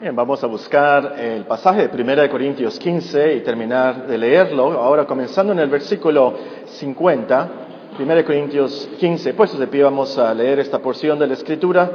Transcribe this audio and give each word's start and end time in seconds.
Bien, 0.00 0.16
vamos 0.16 0.42
a 0.42 0.46
buscar 0.46 1.16
el 1.18 1.44
pasaje 1.44 1.86
de 1.86 2.02
1 2.02 2.30
Corintios 2.30 2.78
15 2.78 3.34
y 3.34 3.40
terminar 3.42 4.06
de 4.06 4.16
leerlo. 4.16 4.80
Ahora 4.80 5.04
comenzando 5.04 5.52
en 5.52 5.58
el 5.58 5.68
versículo 5.68 6.32
50, 6.64 7.50
1 7.98 8.24
Corintios 8.24 8.88
15. 8.98 9.34
Pues 9.34 9.58
de 9.58 9.66
pie 9.66 9.82
vamos 9.82 10.16
a 10.16 10.32
leer 10.32 10.58
esta 10.58 10.78
porción 10.78 11.18
de 11.18 11.26
la 11.26 11.34
Escritura 11.34 11.90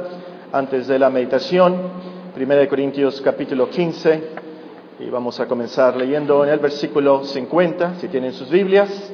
antes 0.52 0.86
de 0.86 1.00
la 1.00 1.10
meditación. 1.10 1.74
1 2.36 2.68
Corintios 2.68 3.20
capítulo 3.20 3.68
15 3.68 4.22
y 5.00 5.10
vamos 5.10 5.40
a 5.40 5.48
comenzar 5.48 5.96
leyendo 5.96 6.44
en 6.44 6.50
el 6.50 6.60
versículo 6.60 7.24
50, 7.24 7.96
si 7.96 8.06
tienen 8.06 8.32
sus 8.34 8.48
Biblias. 8.48 9.12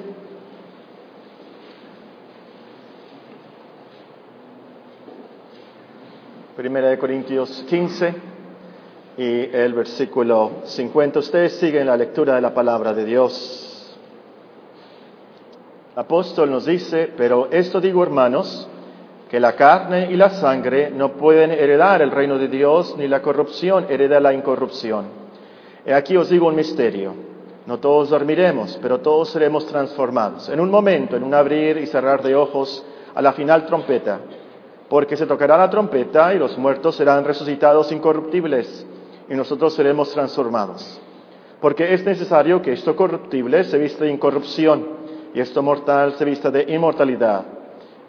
Primera 6.55 6.91
de 6.91 6.99
Corintios 6.99 7.65
15 7.71 8.32
y 9.23 9.51
el 9.53 9.73
versículo 9.73 10.51
50. 10.65 11.21
Ustedes 11.21 11.53
siguen 11.53 11.87
la 11.87 11.97
lectura 11.97 12.35
de 12.35 12.41
la 12.41 12.53
palabra 12.53 12.93
de 12.93 13.05
Dios. 13.05 13.97
Apóstol 15.95 16.51
nos 16.51 16.67
dice, 16.67 17.13
pero 17.17 17.47
esto 17.53 17.81
digo 17.81 18.03
hermanos, 18.03 18.69
que 19.31 19.39
la 19.39 19.53
carne 19.55 20.11
y 20.11 20.17
la 20.17 20.31
sangre 20.31 20.91
no 20.91 21.13
pueden 21.13 21.53
heredar 21.53 22.03
el 22.03 22.11
reino 22.11 22.37
de 22.37 22.49
Dios, 22.49 22.97
ni 22.99 23.07
la 23.07 23.23
corrupción 23.23 23.87
hereda 23.89 24.19
la 24.19 24.33
incorrupción. 24.33 25.05
Y 25.87 25.93
aquí 25.93 26.17
os 26.17 26.29
digo 26.29 26.49
un 26.49 26.57
misterio. 26.57 27.15
No 27.67 27.79
todos 27.79 28.11
dormiremos, 28.11 28.77
pero 28.83 28.99
todos 28.99 29.31
seremos 29.31 29.69
transformados. 29.69 30.49
En 30.49 30.59
un 30.59 30.69
momento, 30.69 31.15
en 31.15 31.23
un 31.23 31.33
abrir 31.33 31.77
y 31.77 31.87
cerrar 31.87 32.25
de 32.25 32.35
ojos, 32.35 32.85
a 33.15 33.23
la 33.23 33.33
final 33.35 33.67
trompeta. 33.67 34.19
Porque 34.89 35.17
se 35.17 35.27
tocará 35.27 35.57
la 35.57 35.71
trompeta 35.71 36.35
y 36.35 36.41
los 36.41 36.59
muertos 36.59 36.97
serán 36.97 37.25
resucitados 37.25 37.93
incorruptibles 37.93 38.87
y 39.33 39.35
nosotros 39.35 39.73
seremos 39.73 40.13
transformados. 40.13 41.01
Porque 41.59 41.95
es 41.95 42.05
necesario 42.05 42.61
que 42.61 42.75
esto 42.75 42.95
corruptible 42.95 43.65
se 43.65 43.79
vista 43.79 44.05
de 44.05 44.11
incorrupción 44.11 44.87
y 45.33 45.41
esto 45.41 45.63
mortal 45.63 46.13
se 46.19 46.27
vista 46.27 46.51
de 46.51 46.67
inmortalidad. 46.69 47.47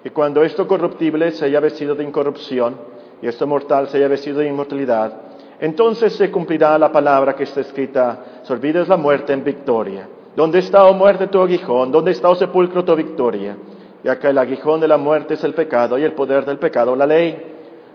Y 0.04 0.10
cuando 0.10 0.44
esto 0.44 0.68
corruptible 0.68 1.32
se 1.32 1.46
haya 1.46 1.62
vestido 1.62 1.96
de 1.96 2.04
incorrupción 2.04 2.76
y 3.22 3.28
esto 3.28 3.48
mortal 3.48 3.88
se 3.88 4.00
haya 4.00 4.10
vestido 4.10 4.40
de 4.40 4.50
inmortalidad, 4.50 5.14
entonces 5.62 6.14
se 6.14 6.30
cumplirá 6.30 6.78
la 6.78 6.92
palabra 6.92 7.38
que 7.38 7.44
está 7.44 7.62
escrita, 7.62 8.42
se 8.44 8.52
olvides 8.52 8.90
la 8.90 8.98
muerte 8.98 9.32
en 9.32 9.46
victoria. 9.46 10.10
¿Dónde 10.36 10.60
está, 10.60 10.84
oh 10.84 10.94
muerte, 10.94 11.28
tu 11.28 11.40
aguijón? 11.40 11.90
¿Dónde 11.90 12.12
está, 12.12 12.28
oh 12.28 12.36
sepulcro, 12.36 12.84
tu 12.84 12.94
victoria? 12.98 13.56
Ya 14.04 14.20
que 14.20 14.28
el 14.28 14.38
aguijón 14.38 14.82
de 14.82 14.90
la 14.90 14.98
muerte 14.98 15.36
es 15.36 15.44
el 15.46 15.54
pecado 15.54 15.98
y 15.98 16.04
el 16.04 16.12
poder 16.12 16.44
del 16.44 16.60
pecado 16.60 16.98
la 16.98 17.08
ley. 17.08 17.42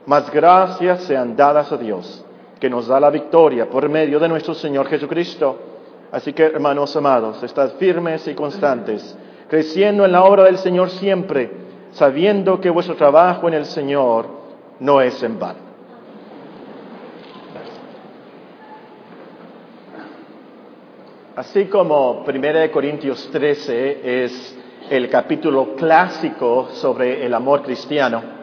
Mas 0.06 0.31
gracias 0.31 1.03
sean 1.03 1.37
dadas 1.37 1.71
a 1.71 1.77
Dios 1.77 2.25
que 2.61 2.70
nos 2.70 2.89
da 2.89 2.98
la 3.01 3.11
victoria 3.11 3.69
por 3.69 3.89
medio 3.89 4.19
de 4.19 4.28
nuestro 4.28 4.55
Señor 4.55 4.89
Jesucristo. 4.89 5.59
Así 6.11 6.33
que, 6.33 6.45
hermanos 6.45 6.97
amados, 6.97 7.42
estad 7.42 7.73
firmes 7.75 8.27
y 8.28 8.34
constantes, 8.34 9.17
creciendo 9.48 10.05
en 10.05 10.12
la 10.12 10.25
obra 10.25 10.45
del 10.45 10.59
Señor 10.59 10.91
siempre, 10.91 11.50
sabiendo 11.92 12.61
que 12.61 12.70
vuestro 12.70 12.97
trabajo 12.97 13.48
en 13.48 13.55
el 13.55 13.67
Señor 13.67 14.27
no 14.81 15.00
es 15.00 15.23
en 15.23 15.39
vano. 15.39 15.69
Así 21.37 21.67
como 21.67 22.25
1 22.27 22.72
Corintios 22.72 23.28
13 23.31 24.25
es 24.25 24.59
el 24.91 25.09
capítulo 25.09 25.77
clásico 25.77 26.69
sobre 26.72 27.25
el 27.25 27.33
amor 27.33 27.62
cristiano, 27.62 28.38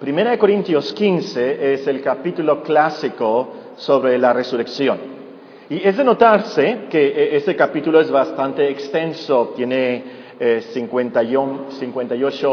Primera 0.00 0.30
de 0.30 0.38
Corintios 0.38 0.92
15 0.92 1.72
es 1.74 1.84
el 1.88 2.00
capítulo 2.00 2.62
clásico 2.62 3.48
sobre 3.76 4.16
la 4.16 4.32
resurrección. 4.32 4.96
Y 5.68 5.84
es 5.84 5.96
de 5.96 6.04
notarse 6.04 6.82
que 6.88 7.36
este 7.36 7.56
capítulo 7.56 8.00
es 8.00 8.08
bastante 8.08 8.70
extenso, 8.70 9.54
tiene 9.56 10.04
58 10.70 11.72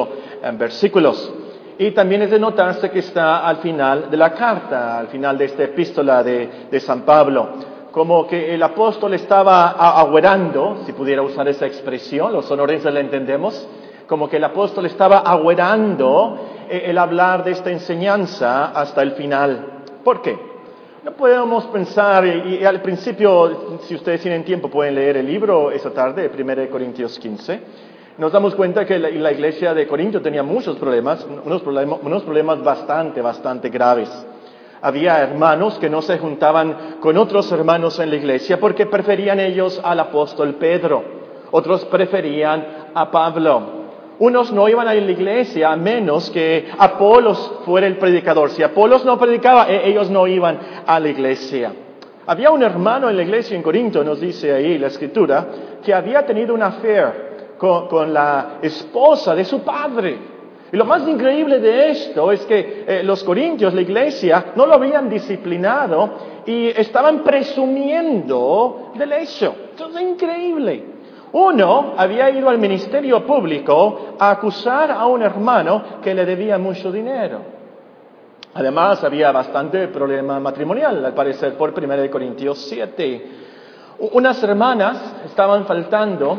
eh, 0.04 0.40
eh, 0.42 0.52
versículos. 0.58 1.32
Y 1.78 1.92
también 1.92 2.24
es 2.24 2.32
de 2.32 2.40
notarse 2.40 2.90
que 2.90 3.00
está 3.00 3.48
al 3.48 3.58
final 3.58 4.10
de 4.10 4.18
la 4.18 4.34
carta, 4.34 4.98
al 4.98 5.10
final 5.10 5.38
de 5.38 5.46
esta 5.46 5.66
epístola 5.66 6.24
de, 6.24 6.80
San 6.80 7.04
Pablo. 7.04 7.50
Como 7.92 8.26
que 8.26 8.56
el 8.56 8.64
apóstol 8.64 9.14
estaba 9.14 9.70
agüerando, 10.00 10.82
si 10.84 10.94
pudiera 10.94 11.22
usar 11.22 11.48
esa 11.48 11.68
expresión, 11.68 12.34
los 12.34 12.46
sonorenses 12.46 12.92
la 12.92 13.02
entendemos, 13.02 13.68
como 14.08 14.28
que 14.28 14.38
el 14.38 14.44
apóstol 14.44 14.88
estaba 14.88 15.20
agüerando 15.20 16.45
el 16.70 16.98
hablar 16.98 17.44
de 17.44 17.52
esta 17.52 17.72
enseñanza 17.72 18.72
hasta 18.72 19.02
el 19.02 19.12
final. 19.12 19.84
¿Por 20.04 20.22
qué? 20.22 20.38
No 21.06 21.12
podemos 21.12 21.66
pensar, 21.66 22.26
y, 22.26 22.66
al 22.66 22.82
principio, 22.82 23.78
si 23.82 23.94
ustedes 23.94 24.22
tienen 24.22 24.44
tiempo, 24.44 24.70
pueden 24.72 24.96
leer 24.96 25.18
el 25.18 25.28
libro 25.28 25.70
esa 25.70 25.92
tarde, 25.92 26.32
1 26.36 26.70
Corintios 26.72 27.20
15. 27.20 27.60
Nos 28.18 28.32
damos 28.32 28.56
cuenta 28.56 28.86
que 28.88 28.98
la, 28.98 29.32
iglesia 29.32 29.76
de 29.76 29.86
Corinto 29.86 30.20
tenía 30.20 30.42
muchos 30.42 30.78
problemas, 30.78 31.24
unos 31.46 31.62
problemas, 31.62 32.00
unos 32.02 32.24
problemas 32.24 32.64
bastante, 32.64 33.22
bastante 33.22 33.70
graves. 33.70 34.10
Había 34.82 35.20
hermanos 35.22 35.78
que 35.78 35.92
no 35.92 36.02
se 36.02 36.18
juntaban 36.18 36.98
con 37.00 37.18
otros 37.18 37.52
hermanos 37.52 38.00
en 38.00 38.10
la 38.10 38.16
iglesia 38.16 38.60
porque 38.60 38.88
preferían 38.88 39.40
ellos 39.40 39.80
al 39.84 40.00
apóstol 40.00 40.56
Pedro. 40.56 41.04
Otros 41.52 41.86
preferían 41.86 42.66
a 42.96 43.12
Pablo. 43.12 43.85
Unos 44.20 44.52
no 44.54 44.70
iban 44.70 44.88
a 44.88 44.94
la 44.94 45.12
iglesia 45.12 45.72
a 45.72 45.76
menos 45.76 46.30
que 46.30 46.70
Apolos 46.78 47.60
fuera 47.66 47.86
el 47.86 47.98
predicador. 47.98 48.50
Si 48.50 48.64
Apolos 48.64 49.04
no 49.04 49.18
predicaba, 49.20 49.70
e-, 49.70 49.90
ellos 49.90 50.10
no 50.10 50.26
iban 50.26 50.58
a 50.86 51.00
la 51.00 51.10
iglesia. 51.10 51.74
Había 52.28 52.50
un 52.50 52.64
hermano 52.64 53.10
en 53.10 53.18
la 53.18 53.24
iglesia 53.24 53.56
en 53.56 53.62
Corinto, 53.62 54.04
nos 54.04 54.20
dice 54.20 54.54
ahí 54.54 54.78
la 54.78 54.88
escritura, 54.88 55.48
que 55.84 55.94
había 55.94 56.26
tenido 56.26 56.54
una 56.56 56.68
affair 56.68 57.26
con, 57.58 58.14
la 58.14 58.58
esposa 58.62 59.36
de 59.36 59.44
su 59.44 59.62
padre. 59.62 60.18
Y 60.72 60.78
lo 60.78 60.86
más 60.86 61.08
increíble 61.08 61.60
de 61.60 61.92
esto 61.92 62.32
es 62.32 62.46
que 62.46 62.84
eh, 62.88 63.04
los 63.04 63.24
corintios, 63.24 63.74
la 63.74 63.82
iglesia, 63.82 64.54
no 64.56 64.66
lo 64.66 64.74
habían 64.74 65.10
disciplinado 65.10 66.42
y 66.46 66.68
estaban 66.68 67.24
presumiendo 67.24 68.92
del 68.96 69.12
hecho. 69.14 69.56
Esto 69.72 69.90
es 69.90 70.02
increíble. 70.02 70.95
Uno 71.38 71.96
había 71.98 72.30
ido 72.30 72.48
al 72.48 72.58
ministerio 72.58 73.26
público 73.26 74.16
a 74.18 74.32
acusar 74.32 74.90
a 74.90 75.06
un 75.06 75.22
hermano 75.22 76.00
que 76.02 76.14
le 76.14 76.26
debía 76.26 76.58
mucho 76.58 76.90
dinero. 76.90 77.42
Además, 78.54 79.04
había 79.04 79.34
bastante 79.34 79.90
problema 79.90 80.40
matrimonial, 80.40 81.04
al 81.04 81.14
parecer, 81.14 81.58
por 81.58 81.78
1 81.78 82.10
Corintios 82.10 82.58
7. 82.70 83.32
Unas 84.14 84.42
hermanas 84.44 85.24
estaban 85.26 85.66
faltando 85.66 86.38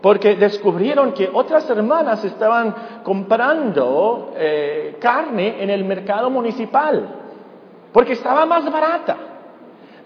porque 0.00 0.36
descubrieron 0.36 1.12
que 1.12 1.28
otras 1.30 1.68
hermanas 1.68 2.24
estaban 2.24 2.74
comprando 3.04 4.32
eh, 4.34 4.96
carne 4.98 5.62
en 5.62 5.68
el 5.68 5.84
mercado 5.84 6.30
municipal, 6.30 7.06
porque 7.92 8.14
estaba 8.14 8.46
más 8.46 8.64
barata. 8.72 9.27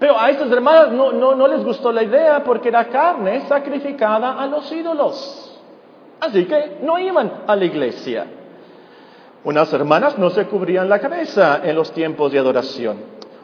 Pero 0.02 0.18
a 0.18 0.30
estos 0.30 0.50
hermanos 0.50 1.14
no, 1.14 1.46
les 1.46 1.64
gustó 1.64 1.92
la 1.92 2.02
idea 2.02 2.42
porque 2.42 2.70
era 2.70 2.88
carne 2.88 3.42
sacrificada 3.46 4.32
a 4.32 4.48
los 4.48 4.72
ídolos. 4.72 5.56
Así 6.18 6.44
que 6.44 6.78
no 6.82 6.98
iban 6.98 7.44
a 7.46 7.54
la 7.54 7.64
iglesia. 7.64 8.26
Unas 9.44 9.72
hermanas 9.72 10.18
no 10.18 10.28
se 10.30 10.46
cubrían 10.46 10.88
la 10.88 10.98
cabeza 10.98 11.60
en 11.62 11.76
los 11.76 11.92
tiempos 11.92 12.32
de 12.32 12.40
adoración. 12.40 12.96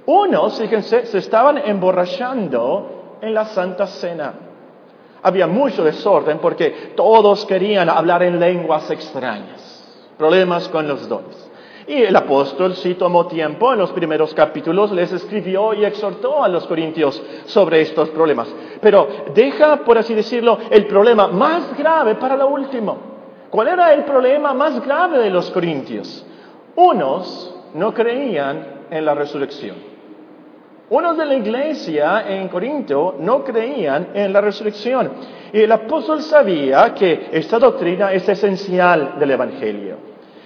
Unos, 0.06 0.58
fíjense, 0.58 1.06
se 1.06 1.18
estaban 1.18 1.58
emborrachando 1.58 3.18
en 3.20 3.34
la 3.34 3.44
Santa 3.44 3.86
Cena. 3.86 4.34
Había 5.22 5.46
mucho 5.46 5.84
desorden 5.84 6.38
porque 6.38 6.92
todos 6.96 7.46
querían 7.46 7.88
hablar 7.88 8.24
en 8.24 8.40
lenguas 8.40 8.90
extrañas. 8.90 9.84
Problemas 10.18 10.68
con 10.68 10.88
los 10.88 11.08
dones. 11.08 11.47
Y 11.88 12.02
el 12.02 12.14
apóstol 12.14 12.74
sí 12.74 12.94
tomó 12.94 13.26
tiempo 13.26 13.72
en 13.72 13.78
los 13.78 13.92
primeros 13.92 14.34
capítulos, 14.34 14.92
les 14.92 15.10
escribió 15.10 15.72
y 15.72 15.86
exhortó 15.86 16.44
a 16.44 16.48
los 16.48 16.66
corintios 16.66 17.22
sobre 17.46 17.80
estos 17.80 18.10
problemas. 18.10 18.46
Pero 18.82 19.08
deja, 19.34 19.78
por 19.78 19.96
así 19.96 20.14
decirlo, 20.14 20.58
el 20.70 20.86
problema 20.86 21.28
más 21.28 21.76
grave 21.78 22.16
para 22.16 22.36
lo 22.36 22.48
último. 22.48 22.98
¿Cuál 23.48 23.68
era 23.68 23.94
el 23.94 24.04
problema 24.04 24.52
más 24.52 24.84
grave 24.84 25.18
de 25.18 25.30
los 25.30 25.50
corintios? 25.50 26.26
Unos 26.76 27.54
no 27.72 27.94
creían 27.94 28.84
en 28.90 29.04
la 29.06 29.14
resurrección. 29.14 29.76
Unos 30.90 31.16
de 31.16 31.24
la 31.24 31.34
iglesia 31.34 32.24
en 32.28 32.48
Corinto 32.48 33.16
no 33.18 33.42
creían 33.44 34.08
en 34.12 34.32
la 34.32 34.42
resurrección. 34.42 35.10
Y 35.52 35.60
el 35.60 35.72
apóstol 35.72 36.20
sabía 36.20 36.94
que 36.94 37.28
esta 37.32 37.58
doctrina 37.58 38.12
es 38.12 38.28
esencial 38.28 39.18
del 39.18 39.30
Evangelio. 39.30 39.96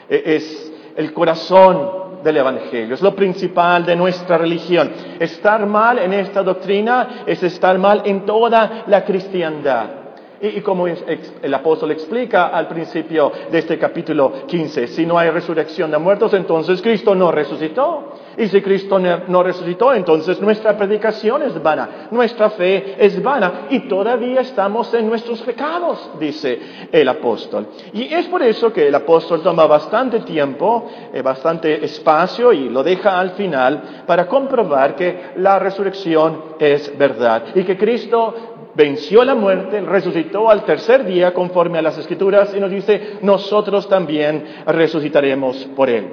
E-, 0.08 0.22
es 0.36 0.71
el 0.96 1.12
corazón 1.12 2.02
del 2.22 2.36
Evangelio, 2.36 2.94
es 2.94 3.02
lo 3.02 3.14
principal 3.14 3.84
de 3.84 3.96
nuestra 3.96 4.38
religión. 4.38 4.90
Estar 5.18 5.66
mal 5.66 5.98
en 5.98 6.12
esta 6.12 6.42
doctrina 6.42 7.24
es 7.26 7.42
estar 7.42 7.78
mal 7.78 8.02
en 8.04 8.24
toda 8.24 8.84
la 8.86 9.04
cristiandad. 9.04 10.01
Y, 10.42 10.60
como 10.60 10.88
el 10.88 11.54
apóstol 11.54 11.92
explica 11.92 12.48
al 12.48 12.66
principio 12.66 13.30
de 13.50 13.58
este 13.58 13.78
capítulo 13.78 14.44
15, 14.46 14.88
si 14.88 15.06
no 15.06 15.16
hay 15.16 15.30
resurrección 15.30 15.90
de 15.90 15.98
muertos, 15.98 16.34
entonces 16.34 16.82
Cristo 16.82 17.14
no 17.14 17.30
resucitó. 17.30 18.12
Y 18.36 18.48
si 18.48 18.62
Cristo 18.62 18.98
no 18.98 19.42
resucitó, 19.42 19.92
entonces 19.92 20.40
nuestra 20.40 20.76
predicación 20.76 21.42
es 21.42 21.62
vana, 21.62 22.08
nuestra 22.10 22.50
fe 22.50 22.96
es 22.98 23.22
vana 23.22 23.66
y 23.70 23.80
todavía 23.80 24.40
estamos 24.40 24.92
en 24.94 25.06
nuestros 25.06 25.42
pecados, 25.42 26.10
dice 26.18 26.58
el 26.90 27.08
apóstol. 27.08 27.68
Y 27.92 28.12
es 28.12 28.26
por 28.28 28.42
eso 28.42 28.72
que 28.72 28.88
el 28.88 28.94
apóstol 28.94 29.42
toma 29.42 29.66
bastante 29.66 30.20
tiempo, 30.20 30.90
eh, 31.12 31.20
bastante 31.20 31.84
espacio 31.84 32.52
y 32.52 32.70
lo 32.70 32.82
deja 32.82 33.20
al 33.20 33.32
final 33.32 34.04
para 34.06 34.26
comprobar 34.26 34.96
que 34.96 35.32
la 35.36 35.58
resurrección 35.58 36.54
es 36.58 36.96
verdad 36.96 37.44
y 37.54 37.64
que 37.64 37.76
Cristo 37.76 38.51
venció 38.74 39.24
la 39.24 39.34
muerte, 39.34 39.80
resucitó 39.80 40.50
al 40.50 40.64
tercer 40.64 41.04
día 41.04 41.34
conforme 41.34 41.78
a 41.78 41.82
las 41.82 41.98
escrituras 41.98 42.54
y 42.56 42.60
nos 42.60 42.70
dice, 42.70 43.18
nosotros 43.22 43.88
también 43.88 44.44
resucitaremos 44.66 45.68
por 45.76 45.90
él. 45.90 46.06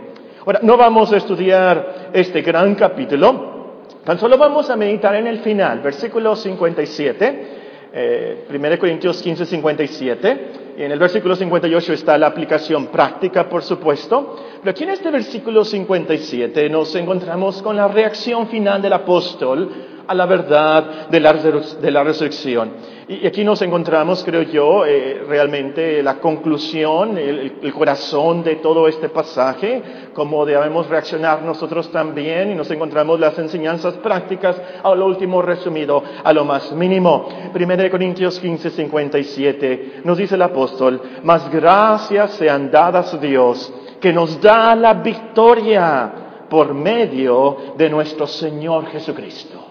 Ahora, 0.46 0.60
no 0.64 0.78
vamos 0.78 1.12
a 1.14 1.18
estudiar 1.18 2.10
este 2.14 2.42
gran 2.42 2.76
capítulo, 2.76 3.84
tan 4.04 4.18
solo 4.18 4.38
vamos 4.38 4.70
a 4.70 4.76
meditar 4.76 5.16
en 5.16 5.28
el 5.28 5.40
final, 5.40 5.80
versículo 5.82 6.36
57, 6.36 7.60
eh, 7.92 8.46
1 8.50 8.80
Corintios 8.80 9.22
15, 9.22 9.46
57, 9.46 10.52
y 10.78 10.84
en 10.84 10.92
el 10.92 11.00
versículo 11.00 11.36
58 11.36 11.94
está 11.94 12.18
la 12.18 12.28
aplicación 12.28 12.88
práctica, 12.88 13.50
por 13.50 13.64
supuesto, 13.64 14.38
pero 14.62 14.72
aquí 14.72 14.84
en 14.84 14.92
este 14.92 15.12
versículo 15.12 15.66
57 15.66 16.70
nos 16.70 16.96
encontramos 16.96 17.62
con 17.62 17.76
la 17.76 17.88
reacción 17.88 18.48
final 18.48 18.82
del 18.82 18.94
apóstol 18.94 19.70
a 20.10 20.16
la 20.16 20.26
verdad 20.26 21.08
de 21.08 21.20
la, 21.20 21.34
de 21.34 21.92
la 21.92 22.04
resurrección. 22.04 22.72
Y 23.08 23.28
aquí 23.28 23.44
nos 23.44 23.62
encontramos, 23.62 24.24
creo 24.24 24.42
yo, 24.42 24.84
eh, 24.84 25.24
realmente 25.28 26.02
la 26.02 26.16
conclusión, 26.16 27.16
el, 27.16 27.74
corazón 27.74 28.44
de 28.44 28.56
todo 28.56 28.88
este 28.88 29.10
pasaje, 29.10 30.10
cómo 30.14 30.48
debemos 30.48 30.90
reaccionar 30.90 31.44
nosotros 31.44 31.92
también, 31.92 32.52
y 32.52 32.56
nos 32.56 32.72
encontramos 32.72 33.20
las 33.20 33.38
enseñanzas 33.38 33.96
prácticas 33.98 34.60
a 34.82 34.96
lo 34.96 35.06
último 35.06 35.44
resumido, 35.44 36.04
a 36.24 36.34
lo 36.34 36.44
más 36.44 36.72
mínimo. 36.72 37.28
1 37.54 37.92
Corintios 37.92 38.40
15, 38.40 38.72
57, 38.72 40.02
nos 40.04 40.18
dice 40.18 40.34
el 40.34 40.42
apóstol, 40.42 41.00
más 41.22 41.52
gracias 41.52 42.32
sean 42.32 42.72
dadas 42.72 43.14
a 43.14 43.18
Dios, 43.18 43.72
que 44.02 44.12
nos 44.12 44.42
da 44.42 44.76
la 44.76 44.96
victoria 44.96 46.14
por 46.50 46.74
medio 46.74 47.74
de 47.78 47.92
nuestro 47.92 48.26
Señor 48.26 48.88
Jesucristo. 48.88 49.69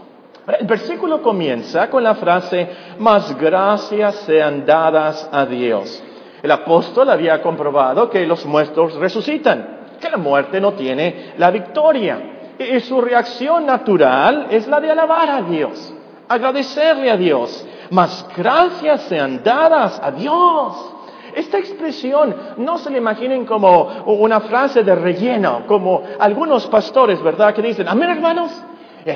El 0.48 0.66
versículo 0.66 1.20
comienza 1.20 1.90
con 1.90 2.02
la 2.02 2.14
frase, 2.14 2.68
más 2.98 3.36
gracias 3.38 4.14
sean 4.20 4.64
dadas 4.64 5.28
a 5.30 5.44
Dios. 5.44 6.02
El 6.42 6.50
apóstol 6.50 7.10
había 7.10 7.42
comprobado 7.42 8.08
que 8.08 8.26
los 8.26 8.46
muertos 8.46 8.94
resucitan, 8.94 9.80
que 10.00 10.08
la 10.08 10.16
muerte 10.16 10.58
no 10.58 10.72
tiene 10.72 11.34
la 11.36 11.50
victoria. 11.50 12.54
Y 12.58 12.80
su 12.80 13.00
reacción 13.00 13.66
natural 13.66 14.46
es 14.50 14.66
la 14.66 14.80
de 14.80 14.90
alabar 14.90 15.28
a 15.28 15.42
Dios, 15.42 15.92
agradecerle 16.28 17.10
a 17.10 17.16
Dios. 17.16 17.66
Más 17.90 18.26
gracias 18.34 19.02
sean 19.02 19.42
dadas 19.42 20.00
a 20.02 20.10
Dios. 20.10 20.94
Esta 21.34 21.58
expresión 21.58 22.34
no 22.56 22.78
se 22.78 22.90
la 22.90 22.96
imaginen 22.96 23.44
como 23.44 24.02
una 24.06 24.40
frase 24.40 24.82
de 24.82 24.94
relleno, 24.94 25.64
como 25.66 26.02
algunos 26.18 26.66
pastores, 26.68 27.22
¿verdad? 27.22 27.54
Que 27.54 27.62
dicen, 27.62 27.86
amén 27.86 28.10
hermanos, 28.10 28.50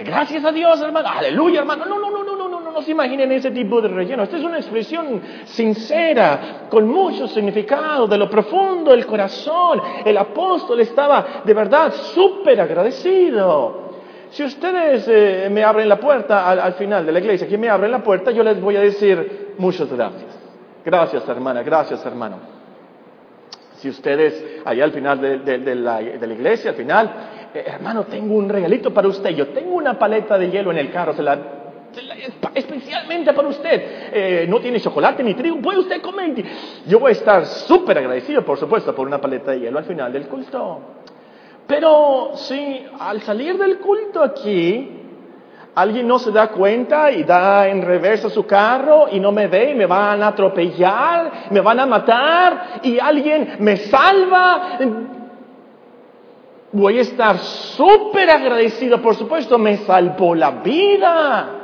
gracias 0.00 0.44
a 0.44 0.52
Dios, 0.52 0.80
hermano. 0.80 1.08
Aleluya, 1.08 1.60
hermano. 1.60 1.84
No, 1.84 1.98
no, 1.98 2.10
no, 2.10 2.24
no, 2.24 2.36
no, 2.36 2.48
no, 2.48 2.60
no, 2.60 2.72
no 2.72 2.82
se 2.82 2.92
imaginen 2.92 3.30
ese 3.32 3.50
tipo 3.50 3.80
de 3.80 3.88
relleno. 3.88 4.22
Esta 4.22 4.38
es 4.38 4.44
una 4.44 4.56
expresión 4.56 5.20
sincera, 5.44 6.66
con 6.70 6.88
mucho 6.88 7.28
significado, 7.28 8.06
de 8.06 8.16
lo 8.16 8.30
profundo 8.30 8.92
del 8.92 9.04
corazón. 9.06 9.80
El 10.04 10.16
apóstol 10.16 10.80
estaba 10.80 11.42
de 11.44 11.54
verdad 11.54 11.92
súper 11.92 12.60
agradecido. 12.60 13.90
Si 14.30 14.42
ustedes 14.42 15.06
eh, 15.08 15.48
me 15.50 15.62
abren 15.62 15.88
la 15.88 16.00
puerta 16.00 16.48
al, 16.48 16.72
final 16.74 17.04
de 17.04 17.12
la 17.12 17.18
iglesia, 17.18 17.46
quien 17.46 17.60
me 17.60 17.68
abre 17.68 17.88
la 17.88 18.02
puerta, 18.02 18.30
yo 18.30 18.42
les 18.42 18.58
voy 18.60 18.76
a 18.76 18.80
decir 18.80 19.54
muchas 19.58 19.92
gracias. 19.92 20.38
Gracias, 20.84 21.28
hermana, 21.28 21.62
gracias, 21.62 22.04
hermano. 22.06 22.38
Si 23.76 23.90
ustedes, 23.90 24.62
allá 24.64 24.84
al 24.84 24.92
final 24.92 25.20
de 25.20 25.74
la 25.74 26.32
iglesia, 26.32 26.70
al 26.70 26.76
final, 26.76 27.10
eh, 27.54 27.64
hermano, 27.66 28.04
tengo 28.04 28.34
un 28.34 28.48
regalito 28.48 28.92
para 28.92 29.08
usted. 29.08 29.30
Yo 29.30 29.48
tengo 29.48 29.74
una 29.74 29.98
paleta 29.98 30.38
de 30.38 30.50
hielo 30.50 30.70
en 30.70 30.78
el 30.78 30.90
carro, 30.90 31.14
se 31.14 31.22
la, 31.22 31.38
especialmente 32.54 33.32
para 33.32 33.48
usted. 33.48 33.82
Eh, 34.12 34.46
no 34.48 34.60
tiene 34.60 34.80
chocolate 34.80 35.22
ni 35.22 35.34
trigo, 35.34 35.60
puede 35.60 35.80
usted 35.80 36.00
comer. 36.00 36.44
Yo 36.86 36.98
voy 36.98 37.10
a 37.10 37.12
estar 37.12 37.46
súper 37.46 37.98
agradecido, 37.98 38.44
por 38.44 38.58
supuesto, 38.58 38.94
por 38.94 39.06
una 39.06 39.20
paleta 39.20 39.52
de 39.52 39.60
hielo 39.60 39.78
al 39.78 39.84
final 39.84 40.12
del 40.12 40.28
culto. 40.28 40.80
Pero 41.66 42.32
si 42.34 42.84
al 42.98 43.22
salir 43.22 43.56
del 43.56 43.78
culto 43.78 44.22
aquí, 44.22 45.02
alguien 45.74 46.06
no 46.06 46.18
se 46.18 46.30
da 46.30 46.48
cuenta 46.48 47.10
y 47.10 47.24
da 47.24 47.68
en 47.68 47.82
reversa 47.82 48.28
su 48.28 48.44
carro 48.44 49.06
y 49.10 49.20
no 49.20 49.32
me 49.32 49.46
ve 49.46 49.70
y 49.70 49.74
me 49.74 49.86
van 49.86 50.22
a 50.22 50.28
atropellar, 50.28 51.48
me 51.50 51.60
van 51.60 51.80
a 51.80 51.86
matar 51.86 52.80
y 52.82 52.98
alguien 52.98 53.56
me 53.60 53.76
salva, 53.76 54.78
voy 56.72 56.98
a 56.98 57.02
estar 57.02 57.38
súper 57.38 58.30
agradecido, 58.30 59.00
por 59.00 59.14
supuesto, 59.14 59.58
me 59.58 59.78
salvó 59.78 60.34
la 60.34 60.50
vida. 60.50 61.61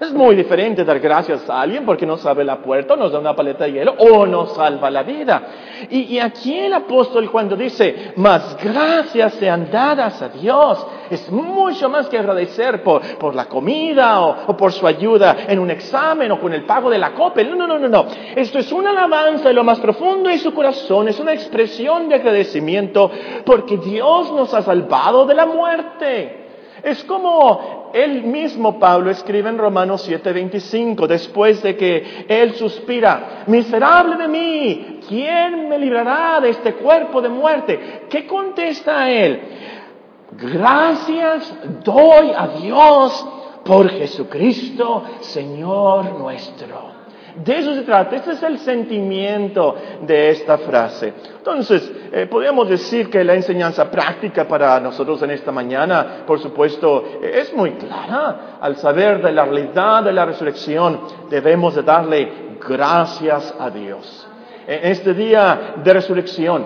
Es 0.00 0.12
muy 0.12 0.36
diferente 0.36 0.84
dar 0.84 1.00
gracias 1.00 1.50
a 1.50 1.60
alguien 1.60 1.84
porque 1.84 2.06
nos 2.06 2.24
abre 2.24 2.44
la 2.44 2.62
puerta, 2.62 2.94
nos 2.94 3.10
da 3.10 3.18
una 3.18 3.34
paleta 3.34 3.64
de 3.64 3.72
hielo 3.72 3.94
o 3.98 4.26
nos 4.26 4.54
salva 4.54 4.90
la 4.90 5.02
vida. 5.02 5.42
Y, 5.90 6.18
aquí 6.20 6.56
el 6.56 6.72
apóstol 6.72 7.28
cuando 7.30 7.56
dice, 7.56 8.12
más 8.16 8.56
gracias 8.62 9.34
sean 9.34 9.68
dadas 9.72 10.22
a 10.22 10.28
Dios, 10.28 10.86
es 11.10 11.28
mucho 11.32 11.88
más 11.88 12.08
que 12.08 12.16
agradecer 12.16 12.82
por, 12.84 13.02
por 13.18 13.34
la 13.34 13.46
comida 13.46 14.20
o, 14.20 14.56
por 14.56 14.72
su 14.72 14.86
ayuda 14.86 15.36
en 15.48 15.58
un 15.58 15.70
examen 15.70 16.30
o 16.30 16.40
con 16.40 16.52
el 16.52 16.64
pago 16.64 16.90
de 16.90 16.98
la 16.98 17.12
copa. 17.12 17.42
No, 17.42 17.56
no, 17.56 17.66
no, 17.66 17.78
no, 17.78 17.88
no. 17.88 18.06
Esto 18.36 18.60
es 18.60 18.70
una 18.70 18.90
alabanza 18.90 19.48
de 19.48 19.54
lo 19.54 19.64
más 19.64 19.80
profundo 19.80 20.30
de 20.30 20.38
su 20.38 20.54
corazón, 20.54 21.08
es 21.08 21.18
una 21.18 21.32
expresión 21.32 22.08
de 22.08 22.14
agradecimiento 22.14 23.10
porque 23.44 23.78
Dios 23.78 24.32
nos 24.32 24.54
ha 24.54 24.62
salvado 24.62 25.26
de 25.26 25.34
la 25.34 25.46
muerte. 25.46 26.47
Es 26.82 27.04
como 27.04 27.90
él 27.92 28.24
mismo, 28.24 28.78
Pablo, 28.78 29.10
escribe 29.10 29.48
en 29.48 29.58
Romanos 29.58 30.08
7:25, 30.08 31.06
después 31.06 31.62
de 31.62 31.76
que 31.76 32.26
él 32.28 32.54
suspira, 32.54 33.44
miserable 33.46 34.16
de 34.16 34.28
mí, 34.28 35.00
¿quién 35.08 35.68
me 35.68 35.78
librará 35.78 36.40
de 36.40 36.50
este 36.50 36.74
cuerpo 36.74 37.20
de 37.20 37.28
muerte? 37.28 38.06
¿Qué 38.08 38.26
contesta 38.26 39.10
él? 39.10 39.40
Gracias 40.32 41.54
doy 41.82 42.30
a 42.36 42.48
Dios 42.60 43.26
por 43.64 43.88
Jesucristo, 43.90 45.04
Señor 45.20 46.18
nuestro. 46.18 46.97
De 47.44 47.58
eso 47.58 47.74
se 47.74 47.82
trata, 47.82 48.16
este 48.16 48.32
es 48.32 48.42
el 48.42 48.58
sentimiento 48.58 49.76
de 50.02 50.30
esta 50.30 50.58
frase. 50.58 51.12
Entonces, 51.36 51.90
eh, 52.12 52.26
podríamos 52.26 52.68
decir 52.68 53.08
que 53.08 53.22
la 53.22 53.34
enseñanza 53.34 53.88
práctica 53.90 54.48
para 54.48 54.80
nosotros 54.80 55.22
en 55.22 55.30
esta 55.30 55.52
mañana, 55.52 56.24
por 56.26 56.40
supuesto, 56.40 57.04
es 57.22 57.52
muy 57.54 57.72
clara. 57.72 58.58
Al 58.60 58.76
saber 58.76 59.22
de 59.22 59.32
la 59.32 59.44
realidad 59.44 60.02
de 60.02 60.12
la 60.12 60.24
resurrección, 60.24 61.00
debemos 61.30 61.76
de 61.76 61.82
darle 61.82 62.32
gracias 62.66 63.54
a 63.58 63.70
Dios. 63.70 64.26
En 64.66 64.90
este 64.90 65.14
día 65.14 65.74
de 65.82 65.92
resurrección, 65.92 66.64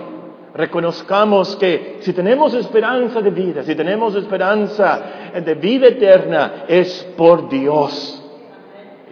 reconozcamos 0.55 1.55
que 1.55 1.99
si 2.01 2.13
tenemos 2.13 2.53
esperanza 2.55 3.21
de 3.21 3.29
vida, 3.29 3.63
si 3.63 3.75
tenemos 3.75 4.15
esperanza 4.15 4.99
de 5.35 5.55
vida 5.55 5.87
eterna, 5.87 6.65
es 6.67 7.07
por 7.15 7.47
Dios. 7.47 8.22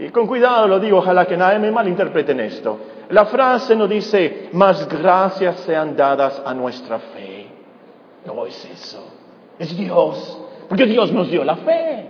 Y 0.01 0.09
con 0.09 0.25
cuidado 0.25 0.67
lo 0.67 0.79
digo, 0.79 0.97
ojalá 0.97 1.27
que 1.27 1.37
nadie 1.37 1.59
me 1.59 1.69
malinterprete 1.69 2.31
en 2.31 2.39
esto. 2.39 2.79
La 3.09 3.25
frase 3.25 3.75
no 3.75 3.87
dice, 3.87 4.49
más 4.53 4.89
gracias 4.89 5.59
sean 5.59 5.95
dadas 5.95 6.41
a 6.43 6.55
nuestra 6.55 6.97
fe. 6.97 7.45
No 8.25 8.47
es 8.47 8.65
eso. 8.65 9.03
Es 9.59 9.77
Dios. 9.77 10.39
Porque 10.67 10.87
Dios 10.87 11.11
nos 11.11 11.29
dio 11.29 11.43
la 11.43 11.55
fe. 11.57 12.07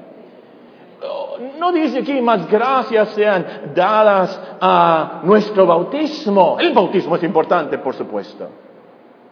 No 1.59 1.73
dice 1.73 1.99
aquí, 1.99 2.21
más 2.21 2.49
gracias 2.49 3.09
sean 3.09 3.73
dadas 3.75 4.39
a 4.61 5.19
nuestro 5.23 5.65
bautismo. 5.65 6.55
El 6.61 6.71
bautismo 6.71 7.17
es 7.17 7.23
importante, 7.23 7.77
por 7.79 7.93
supuesto. 7.93 8.47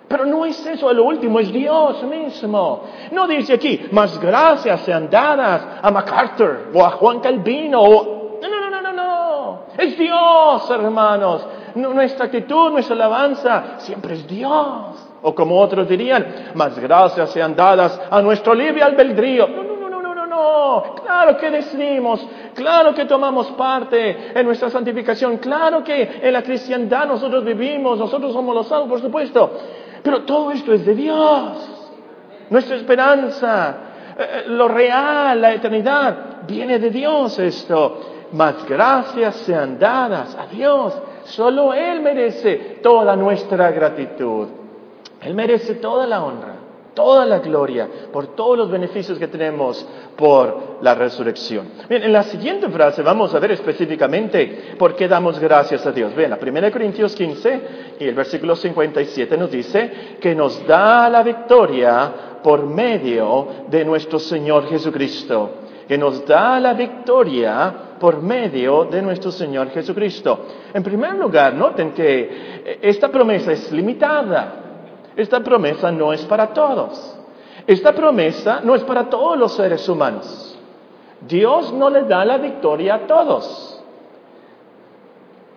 Pero 0.10 0.25
no 0.25 0.44
es 0.44 0.66
eso, 0.66 0.92
lo 0.92 1.06
último 1.06 1.39
es 1.39 1.50
Dios 1.54 2.04
mismo. 2.04 2.84
No 3.13 3.25
dice 3.25 3.54
aquí, 3.54 3.88
más 3.92 4.20
gracias 4.20 4.82
sean 4.82 5.10
dadas 5.10 5.80
a 5.82 5.89
MacArthur 5.92 6.72
o 6.74 6.84
a 6.84 6.89
Juan 6.92 7.22
Calvino 7.22 7.82
o 7.82 8.18
es 9.79 9.98
Dios, 9.98 10.69
hermanos. 10.69 11.48
Nuestra 11.75 12.25
actitud, 12.25 12.71
nuestra 12.71 12.95
alabanza, 12.95 13.75
siempre 13.77 14.15
es 14.15 14.27
Dios. 14.27 15.07
O 15.21 15.36
como 15.36 15.59
otros 15.59 15.88
dirían, 15.88 16.51
más 16.55 16.77
gracias 16.79 17.31
sean 17.31 17.55
dadas 17.55 18.00
a 18.09 18.21
nuestro 18.21 18.53
libre 18.53 18.83
albedrío. 18.83 19.48
No, 19.48 19.63
no, 19.63 19.89
no, 19.89 20.13
no, 20.13 20.25
no, 20.25 20.95
claro 21.03 21.38
que 21.38 21.50
decidimos, 21.50 22.25
claro 22.55 22.93
que 22.93 23.05
tomamos 23.05 23.48
parte 23.51 24.31
en 24.33 24.45
nuestra 24.45 24.69
santificación, 24.69 25.38
claro 25.38 25.83
que 25.83 26.19
en 26.21 26.33
la 26.33 26.41
cristiandad 26.41 27.07
nosotros 27.07 27.43
vivimos, 27.43 27.98
nosotros 27.98 28.31
somos 28.33 28.55
los 28.55 28.67
salvos, 28.67 28.89
por 28.89 29.01
supuesto. 29.01 29.51
Pero 30.01 30.21
todo 30.24 30.51
esto 30.51 30.74
es 30.74 30.86
de 30.86 30.95
Dios. 30.95 31.69
Nuestra 32.50 32.77
esperanza, 32.77 33.77
eh, 34.17 34.24
eh, 34.24 34.43
lo 34.48 34.67
real, 34.67 35.39
la 35.41 35.53
eternidad, 35.53 36.43
viene 36.48 36.79
de 36.79 36.89
Dios 36.89 37.38
esto. 37.39 38.18
Más 38.33 38.65
gracias 38.67 39.36
sean 39.38 39.79
dadas 39.79 40.36
a 40.36 40.48
Dios. 40.48 40.93
Solo 41.25 41.74
Él 41.74 42.01
merece 42.01 42.79
toda 42.81 43.15
nuestra 43.15 43.71
gratitud. 43.71 44.48
Él 45.21 45.33
merece 45.33 45.75
toda 45.75 46.07
la 46.07 46.24
honra 46.24 46.59
toda 47.00 47.25
la 47.25 47.39
gloria 47.39 47.88
por 48.12 48.36
todos 48.36 48.57
los 48.57 48.69
beneficios 48.69 49.17
que 49.17 49.29
tenemos 49.29 49.88
por 50.17 50.79
la 50.81 50.95
resurrección. 50.95 51.65
Bien, 51.88 52.03
en 52.03 52.12
la 52.12 52.24
siguiente 52.24 52.67
frase 52.67 53.01
vamos 53.01 53.33
a 53.33 53.39
ver 53.39 53.51
específicamente 53.51 54.75
por 54.77 54.98
qué 54.98 55.07
damos 55.07 55.39
gracias 55.39 55.86
a 55.86 55.93
Dios. 55.93 56.13
Bien, 56.13 56.29
la 56.29 56.38
1 56.41 56.71
Corintios 56.74 57.15
15 57.15 57.62
y 58.01 58.03
el 58.03 58.15
versículo 58.15 58.53
57 58.53 59.38
nos 59.38 59.50
dice 59.50 60.17
que 60.19 60.36
nos 60.36 60.67
da 60.67 61.09
la 61.09 61.24
victoria 61.24 62.12
por 62.43 62.65
medio 62.65 63.48
de 63.69 63.86
nuestro 63.86 64.19
Señor 64.19 64.67
Jesucristo. 64.67 65.51
Que 65.88 65.98
nos 65.98 66.25
da 66.25 66.59
la 66.59 66.74
victoria 66.74 67.74
por 68.00 68.22
medio 68.22 68.86
de 68.86 69.01
nuestro 69.01 69.32
Señor 69.32 69.70
Jesucristo. 69.72 70.39
En 70.74 70.82
primer 70.82 71.15
lugar, 71.15 71.53
noten 71.53 71.91
que 71.91 72.77
esta 72.82 73.10
promesa 73.10 73.51
es 73.51 73.72
limitada. 73.72 74.56
Esta 75.15 75.41
promesa 75.41 75.91
no 75.91 76.13
es 76.13 76.22
para 76.24 76.48
todos. 76.48 77.18
Esta 77.68 77.94
promesa 77.94 78.62
no 78.63 78.74
es 78.74 78.84
para 78.84 79.10
todos 79.10 79.38
los 79.38 79.53
seres 79.53 79.88
humanos. 79.88 80.58
Dios 81.27 81.74
no 81.74 81.89
le 81.89 82.03
da 82.03 82.24
la 82.24 82.38
victoria 82.38 82.96
a 82.96 83.00
todos. 83.08 83.84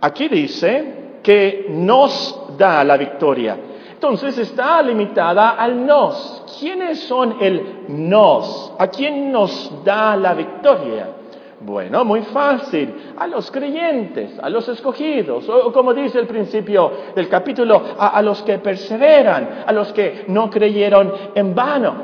Aquí 0.01 0.29
dice 0.29 1.21
que 1.23 1.67
nos 1.71 2.57
da 2.59 2.83
la 2.83 2.97
victoria. 2.97 3.57
Entonces 3.93 4.37
está 4.37 4.83
limitada 4.83 5.51
al 5.51 5.87
nos. 5.87 6.43
¿Quiénes 6.59 7.05
son 7.05 7.37
el 7.41 7.85
nos? 7.89 8.73
¿A 8.77 8.89
quién 8.89 9.31
nos 9.31 9.85
da 9.85 10.17
la 10.17 10.35
victoria? 10.35 11.22
Bueno, 11.65 12.05
muy 12.05 12.23
fácil. 12.23 13.15
A 13.17 13.27
los 13.29 13.51
creyentes, 13.51 14.39
a 14.41 14.49
los 14.49 14.69
escogidos, 14.69 15.49
o 15.49 15.73
como 15.73 15.95
dice 15.95 16.19
el 16.19 16.27
principio 16.27 16.91
del 17.15 17.29
capítulo, 17.29 17.81
a, 17.99 18.21
los 18.21 18.43
que 18.43 18.59
perseveran, 18.59 19.63
a 19.67 19.73
los 19.73 19.93
que 19.93 20.25
no 20.29 20.51
creyeron 20.51 21.13
en 21.35 21.55
vano. 21.55 21.95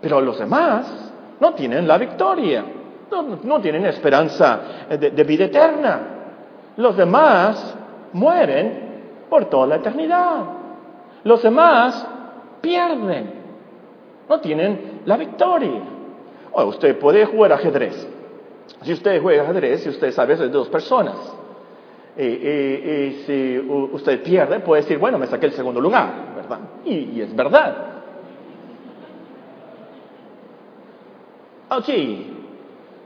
Pero 0.00 0.20
los 0.20 0.38
demás 0.38 1.12
no 1.40 1.54
tienen 1.54 1.88
la 1.88 1.98
victoria, 1.98 2.64
no, 3.42 3.60
tienen 3.60 3.84
esperanza 3.86 4.60
de, 4.88 5.24
vida 5.24 5.46
eterna. 5.46 6.00
Los 6.76 6.96
demás 6.96 7.76
mueren 8.12 9.26
por 9.28 9.46
toda 9.46 9.66
la 9.66 9.76
eternidad. 9.76 10.44
Los 11.24 11.42
demás 11.42 12.06
pierden, 12.60 13.32
no 14.28 14.38
tienen 14.38 15.00
la 15.04 15.16
victoria. 15.16 15.82
Usted 16.52 16.96
puede 16.96 17.24
jugar 17.26 17.52
ajedrez 17.52 18.13
si 18.82 18.92
usted 18.92 19.20
juega 19.22 19.42
ajedrez, 19.42 19.82
si 19.82 19.88
usted 19.88 20.12
sabe, 20.12 20.36
de 20.36 20.48
dos 20.48 20.68
personas. 20.68 21.16
Y, 22.16 23.22
si 23.26 23.58
usted 23.58 24.22
pierde, 24.22 24.60
puede 24.60 24.82
decir, 24.82 24.98
bueno, 24.98 25.18
me 25.18 25.26
saqué 25.26 25.46
el 25.46 25.52
segundo 25.52 25.80
lugar, 25.80 26.34
¿verdad? 26.36 26.58
Y, 26.84 27.20
es 27.20 27.34
verdad. 27.34 27.76
Aquí, 31.70 32.26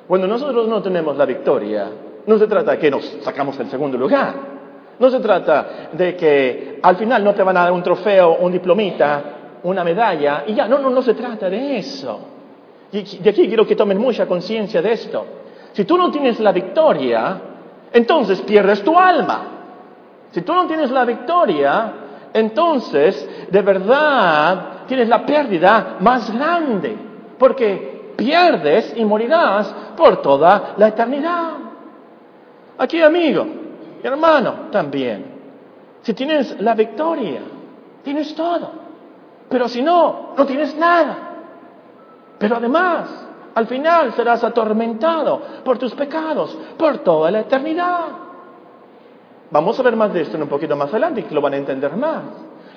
cuando 0.07 0.27
nosotros 0.27 0.69
no 0.69 0.83
tenemos 0.83 1.17
la 1.17 1.25
victoria, 1.25 1.88
no 2.27 2.38
se 2.38 2.47
trata 2.47 2.73
de 2.73 2.79
que 2.79 2.91
nos 2.91 3.05
sacamos 3.23 3.59
el 3.61 3.71
segundo 3.71 3.97
lugar. 3.97 4.59
No 4.99 5.09
se 5.11 5.21
trata 5.21 5.91
de 5.93 6.17
que 6.17 6.81
al 6.83 6.97
final 6.97 7.23
no 7.23 7.33
te 7.35 7.43
van 7.45 7.57
a 7.57 7.62
dar 7.62 7.73
un 7.73 7.85
trofeo, 7.85 8.38
un 8.41 8.50
diplomita, 8.50 9.23
una 9.62 9.85
medalla, 9.85 10.43
y 10.47 10.55
ya, 10.55 10.67
no, 10.67 10.79
no, 10.79 10.91
no 10.91 11.03
se 11.03 11.15
trata 11.15 11.49
de 11.49 11.79
eso. 11.79 12.21
Y 12.91 13.19
de 13.19 13.31
aquí 13.31 13.47
quiero 13.47 13.67
que 13.67 13.77
tomen 13.77 13.99
mucha 13.99 14.27
conciencia 14.27 14.83
de 14.83 14.93
esto. 14.93 15.38
Si 15.79 15.85
tú 15.85 15.97
no 15.97 16.11
tienes 16.11 16.41
la 16.41 16.51
victoria, 16.51 17.41
entonces 17.93 18.41
pierdes 18.41 18.83
tu 18.83 18.99
alma. 18.99 19.43
Si 20.33 20.43
tú 20.43 20.53
no 20.53 20.67
tienes 20.67 20.91
la 20.91 21.05
victoria, 21.05 21.93
entonces 22.33 23.47
de 23.49 23.63
verdad 23.63 24.87
tienes 24.89 25.09
la 25.09 25.25
pérdida 25.25 25.99
más 26.01 26.35
grande, 26.35 26.97
porque 27.39 28.13
pierdes 28.17 28.93
y 28.97 29.05
morirás 29.05 29.73
por 29.97 30.21
toda 30.21 30.75
la 30.79 30.89
eternidad. 30.89 31.53
Aquí, 32.77 33.01
amigo, 33.01 33.47
hermano, 34.03 34.55
también. 34.73 35.27
Si 36.03 36.13
tienes 36.13 36.61
la 36.61 36.75
victoria, 36.75 37.43
tienes 38.03 38.35
todo. 38.35 38.69
Pero 39.49 39.69
si 39.69 39.81
no, 39.81 40.31
no 40.37 40.45
tienes 40.45 40.77
nada. 40.77 41.17
Pero 42.37 42.57
además, 42.57 43.28
al 43.59 43.67
final 43.67 44.12
serás 44.12 44.45
atormentado 44.45 45.43
por 45.65 45.79
tus 45.79 45.93
pecados 45.93 46.57
por 46.77 46.99
toda 46.99 47.29
la 47.33 47.41
eternidad. 47.41 48.07
Vamos 49.50 49.79
a 49.81 49.83
ver 49.83 49.97
más 49.97 50.12
de 50.12 50.21
esto 50.21 50.37
en 50.37 50.45
un 50.45 50.49
poquito 50.49 50.77
más 50.77 50.91
adelante 50.91 51.27
y 51.29 51.35
lo 51.35 51.41
van 51.41 51.55
a 51.55 51.57
entender 51.57 51.97
más. 51.97 52.23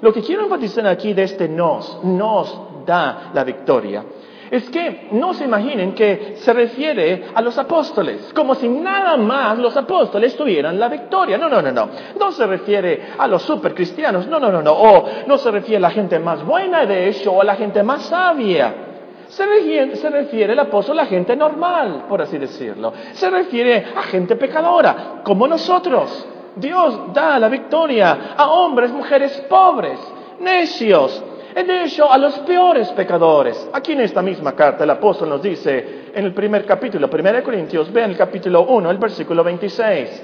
Lo 0.01 0.11
que 0.11 0.23
quiero 0.23 0.41
enfatizar 0.41 0.87
aquí 0.87 1.13
de 1.13 1.23
este 1.23 1.47
nos, 1.47 2.03
nos 2.03 2.59
da 2.83 3.29
la 3.31 3.43
victoria, 3.43 4.03
es 4.49 4.71
que 4.71 5.09
no 5.11 5.35
se 5.35 5.45
imaginen 5.45 5.93
que 5.93 6.37
se 6.37 6.51
refiere 6.51 7.25
a 7.35 7.41
los 7.43 7.55
apóstoles, 7.59 8.31
como 8.33 8.55
si 8.55 8.67
nada 8.67 9.17
más 9.17 9.59
los 9.59 9.77
apóstoles 9.77 10.35
tuvieran 10.35 10.79
la 10.79 10.89
victoria. 10.89 11.37
No, 11.37 11.47
no, 11.47 11.61
no, 11.61 11.71
no. 11.71 11.89
No 12.19 12.31
se 12.31 12.47
refiere 12.47 13.09
a 13.19 13.27
los 13.27 13.43
supercristianos, 13.43 14.25
no, 14.27 14.39
no, 14.39 14.51
no, 14.51 14.63
no. 14.63 14.73
O 14.73 15.05
no 15.27 15.37
se 15.37 15.51
refiere 15.51 15.77
a 15.77 15.81
la 15.81 15.91
gente 15.91 16.17
más 16.17 16.43
buena, 16.43 16.87
de 16.87 17.07
hecho, 17.07 17.33
o 17.33 17.41
a 17.41 17.45
la 17.45 17.55
gente 17.55 17.83
más 17.83 18.05
sabia. 18.05 18.90
Se 19.31 20.09
refiere, 20.09 20.51
el 20.51 20.59
apóstol 20.59 20.99
a 20.99 21.05
gente 21.05 21.37
normal, 21.37 22.05
por 22.09 22.21
así 22.21 22.37
decirlo. 22.37 22.91
Se 23.13 23.29
refiere 23.29 23.87
a 23.95 24.03
gente 24.03 24.35
pecadora, 24.35 25.21
como 25.23 25.47
nosotros. 25.47 26.27
Dios 26.57 27.13
da 27.13 27.39
la 27.39 27.47
victoria 27.47 28.33
a 28.35 28.51
hombres, 28.51 28.91
mujeres 28.91 29.31
pobres, 29.49 29.97
necios, 30.41 31.23
de 31.55 31.83
hecho 31.83 32.11
a 32.11 32.17
los 32.17 32.39
peores 32.39 32.89
pecadores. 32.89 33.69
Aquí 33.71 33.93
en 33.93 34.01
esta 34.01 34.21
misma 34.21 34.51
carta 34.53 34.83
el 34.83 34.89
apóstol 34.89 35.29
nos 35.29 35.41
dice 35.41 36.09
en 36.13 36.25
el 36.25 36.33
primer 36.33 36.65
capítulo, 36.65 37.09
1 37.09 37.41
Corintios, 37.41 37.91
vean 37.93 38.11
el 38.11 38.17
capítulo 38.17 38.63
1, 38.63 38.91
el 38.91 38.97
versículo 38.97 39.45
26. 39.45 40.23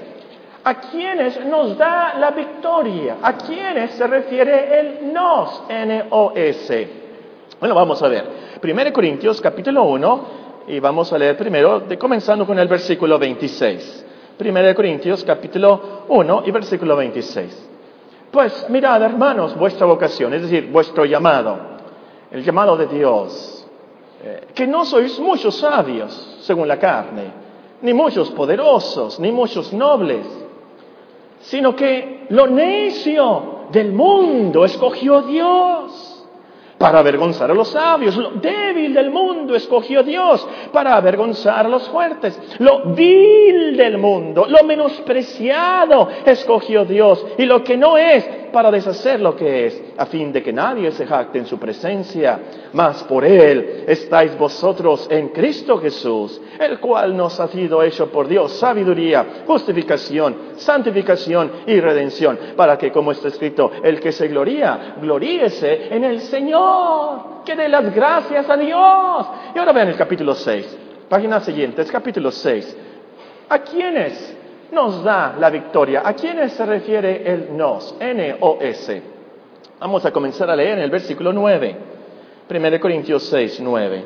¿A 0.64 0.74
quiénes 0.74 1.46
nos 1.46 1.78
da 1.78 2.14
la 2.18 2.32
victoria? 2.32 3.16
¿A 3.22 3.38
quiénes 3.38 3.92
se 3.92 4.06
refiere 4.06 4.80
el 4.80 5.12
nos, 5.14 5.62
N-O-S? 5.66 6.88
Bueno, 7.58 7.74
vamos 7.74 8.02
a 8.02 8.08
ver. 8.08 8.47
1 8.60 8.92
Corintios 8.92 9.40
capítulo 9.40 9.84
1 9.84 10.20
y 10.66 10.80
vamos 10.80 11.12
a 11.12 11.18
leer 11.18 11.36
primero, 11.36 11.84
comenzando 11.98 12.44
con 12.44 12.58
el 12.58 12.66
versículo 12.66 13.18
26. 13.18 14.06
1 14.38 14.74
Corintios 14.74 15.22
capítulo 15.24 16.04
1 16.08 16.42
y 16.44 16.50
versículo 16.50 16.96
26. 16.96 17.68
Pues 18.32 18.66
mirad, 18.68 19.00
hermanos, 19.02 19.56
vuestra 19.56 19.86
vocación, 19.86 20.34
es 20.34 20.42
decir, 20.42 20.70
vuestro 20.70 21.04
llamado, 21.04 21.56
el 22.30 22.42
llamado 22.42 22.76
de 22.76 22.86
Dios, 22.86 23.66
eh, 24.22 24.48
que 24.54 24.66
no 24.66 24.84
sois 24.84 25.18
muchos 25.20 25.56
sabios, 25.56 26.38
según 26.40 26.66
la 26.66 26.78
carne, 26.78 27.24
ni 27.82 27.94
muchos 27.94 28.30
poderosos, 28.32 29.20
ni 29.20 29.30
muchos 29.30 29.72
nobles, 29.72 30.26
sino 31.40 31.76
que 31.76 32.26
lo 32.30 32.48
necio 32.48 33.66
del 33.70 33.92
mundo 33.92 34.64
escogió 34.64 35.22
Dios 35.22 36.07
para 36.78 37.00
avergonzar 37.00 37.50
a 37.50 37.54
los 37.54 37.68
sabios. 37.68 38.16
Lo 38.16 38.30
débil 38.30 38.94
del 38.94 39.10
mundo 39.10 39.54
escogió 39.54 40.02
Dios 40.02 40.46
para 40.72 40.96
avergonzar 40.96 41.66
a 41.66 41.68
los 41.68 41.88
fuertes. 41.88 42.40
Lo 42.58 42.94
vil 42.94 43.76
del 43.76 43.98
mundo, 43.98 44.46
lo 44.48 44.64
menospreciado 44.64 46.08
escogió 46.24 46.84
Dios. 46.84 47.26
Y 47.36 47.44
lo 47.44 47.62
que 47.62 47.76
no 47.76 47.98
es 47.98 48.24
para 48.52 48.70
deshacer 48.70 49.20
lo 49.20 49.36
que 49.36 49.66
es, 49.66 49.82
a 49.96 50.06
fin 50.06 50.32
de 50.32 50.42
que 50.42 50.52
nadie 50.52 50.90
se 50.92 51.06
jacte 51.06 51.38
en 51.38 51.46
su 51.46 51.58
presencia. 51.58 52.40
Mas 52.72 53.02
por 53.04 53.24
Él 53.24 53.84
estáis 53.86 54.36
vosotros 54.38 55.06
en 55.10 55.28
Cristo 55.28 55.78
Jesús, 55.78 56.40
el 56.58 56.78
cual 56.80 57.16
nos 57.16 57.38
ha 57.40 57.48
sido 57.48 57.82
hecho 57.82 58.10
por 58.10 58.28
Dios 58.28 58.52
sabiduría, 58.52 59.44
justificación, 59.46 60.36
santificación 60.56 61.50
y 61.66 61.80
redención, 61.80 62.38
para 62.56 62.76
que, 62.76 62.90
como 62.90 63.12
está 63.12 63.28
escrito, 63.28 63.70
el 63.82 64.00
que 64.00 64.12
se 64.12 64.28
gloría, 64.28 64.96
gloríese 65.00 65.88
en 65.94 66.04
el 66.04 66.20
Señor, 66.68 67.44
que 67.44 67.56
dé 67.56 67.68
las 67.68 67.94
gracias 67.94 68.48
a 68.48 68.56
Dios. 68.56 69.26
Y 69.54 69.58
ahora 69.58 69.72
vean 69.72 69.88
el 69.88 69.96
capítulo 69.96 70.34
6, 70.34 70.78
página 71.08 71.40
siguiente, 71.40 71.82
es 71.82 71.90
capítulo 71.90 72.30
6. 72.30 72.76
¿A 73.48 73.58
quiénes 73.60 74.36
nos 74.72 75.02
da 75.02 75.34
la 75.38 75.50
victoria. 75.50 76.02
¿A 76.04 76.14
quiénes 76.14 76.52
se 76.52 76.64
refiere 76.66 77.22
el 77.30 77.56
nos? 77.56 77.94
N-O-S. 77.98 79.02
Vamos 79.80 80.04
a 80.04 80.12
comenzar 80.12 80.50
a 80.50 80.56
leer 80.56 80.78
en 80.78 80.84
el 80.84 80.90
versículo 80.90 81.32
9. 81.32 81.76
1 82.50 82.80
Corintios 82.80 83.22
6, 83.24 83.60
9. 83.60 84.04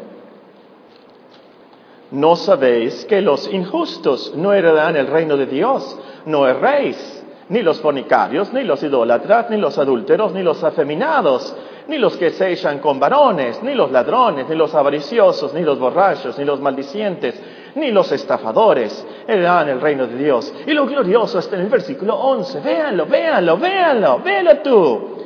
¿No 2.13 2.37
sabéis 2.37 3.07
que 3.07 3.23
los 3.23 3.51
injustos 3.53 4.35
no 4.37 4.53
heredarán 4.53 4.97
el 4.97 5.07
reino 5.07 5.37
de 5.37 5.47
Dios? 5.47 5.99
No 6.27 6.47
erréis, 6.47 7.25
ni 7.49 7.63
los 7.63 7.81
fornicarios, 7.81 8.53
ni 8.53 8.65
los 8.65 8.83
idólatras, 8.83 9.49
ni 9.49 9.57
los 9.57 9.79
adúlteros, 9.79 10.33
ni 10.33 10.43
los 10.43 10.63
afeminados, 10.63 11.57
ni 11.89 11.99
los 11.99 12.17
que 12.17 12.31
se 12.31 12.53
echan 12.53 12.79
con 12.79 12.99
varones, 12.99 13.63
ni 13.63 13.75
los 13.75 13.91
ladrones, 13.91 14.49
ni 14.49 14.57
los 14.57 14.75
avariciosos, 14.75 15.53
ni 15.55 15.63
los 15.63 15.79
borrachos, 15.79 16.39
ni 16.39 16.45
los 16.45 16.61
maldicientes, 16.61 17.41
ni 17.75 17.91
los 17.91 18.11
estafadores 18.13 19.07
heredarán 19.27 19.69
el 19.69 19.81
reino 19.81 20.07
de 20.07 20.17
Dios. 20.17 20.53
Y 20.67 20.73
lo 20.73 20.87
glorioso 20.87 21.39
está 21.39 21.57
en 21.57 21.63
el 21.63 21.69
versículo 21.69 22.15
11. 22.15 22.61
Véanlo, 22.61 23.07
véanlo, 23.07 23.57
véanlo, 23.57 24.21
véanlo 24.21 24.59
tú. 24.59 25.25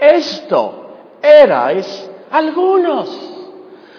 Esto 0.00 0.86
erais 1.22 2.10
algunos 2.30 3.38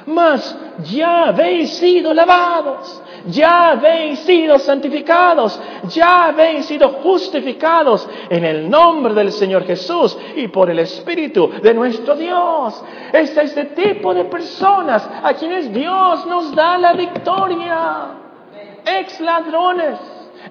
mas 0.10 0.58
ya 0.92 1.28
habéis 1.28 1.78
sido 1.78 2.14
lavados, 2.14 3.02
ya 3.28 3.72
habéis 3.72 4.20
sido 4.20 4.60
santificados, 4.60 5.60
ya 5.90 6.26
habéis 6.26 6.66
sido 6.66 6.90
justificados 7.04 8.08
en 8.30 8.46
el 8.46 8.70
nombre 8.70 9.14
del 9.14 9.32
Señor 9.32 9.66
Jesús 9.66 10.18
y 10.36 10.48
por 10.48 10.70
el 10.70 10.80
Espíritu 10.80 11.50
de 11.62 11.74
nuestro 11.74 12.16
Dios. 12.16 12.84
Es 13.12 13.36
este 13.36 13.66
tipo 13.66 14.14
de 14.14 14.26
personas 14.26 15.08
a 15.24 15.34
quienes 15.34 15.74
Dios 15.74 16.26
nos 16.26 16.54
da 16.56 16.78
la 16.78 16.94
victoria. 16.94 18.08
Ex 18.86 19.20
ladrones 19.20 20.00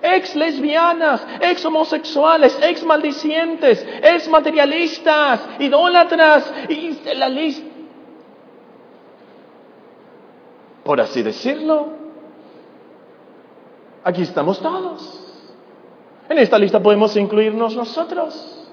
ex 0.02 0.37
lesbianas, 0.37 1.26
ex 1.40 1.64
homosexuales, 1.64 2.56
ex 2.62 2.84
maldicientes, 2.84 3.84
ex 4.02 4.28
materialistas, 4.28 5.40
idólatras, 5.58 6.52
y 6.68 6.96
por 10.84 11.00
así 11.02 11.22
decirlo. 11.22 11.98
Aquí 14.05 14.23
estamos 14.23 14.61
todos. 14.61 15.25
En 16.28 16.38
esta 16.38 16.59
lista 16.59 16.83
podemos 16.83 17.17
incluirnos 17.17 17.76
nosotros. 17.76 18.69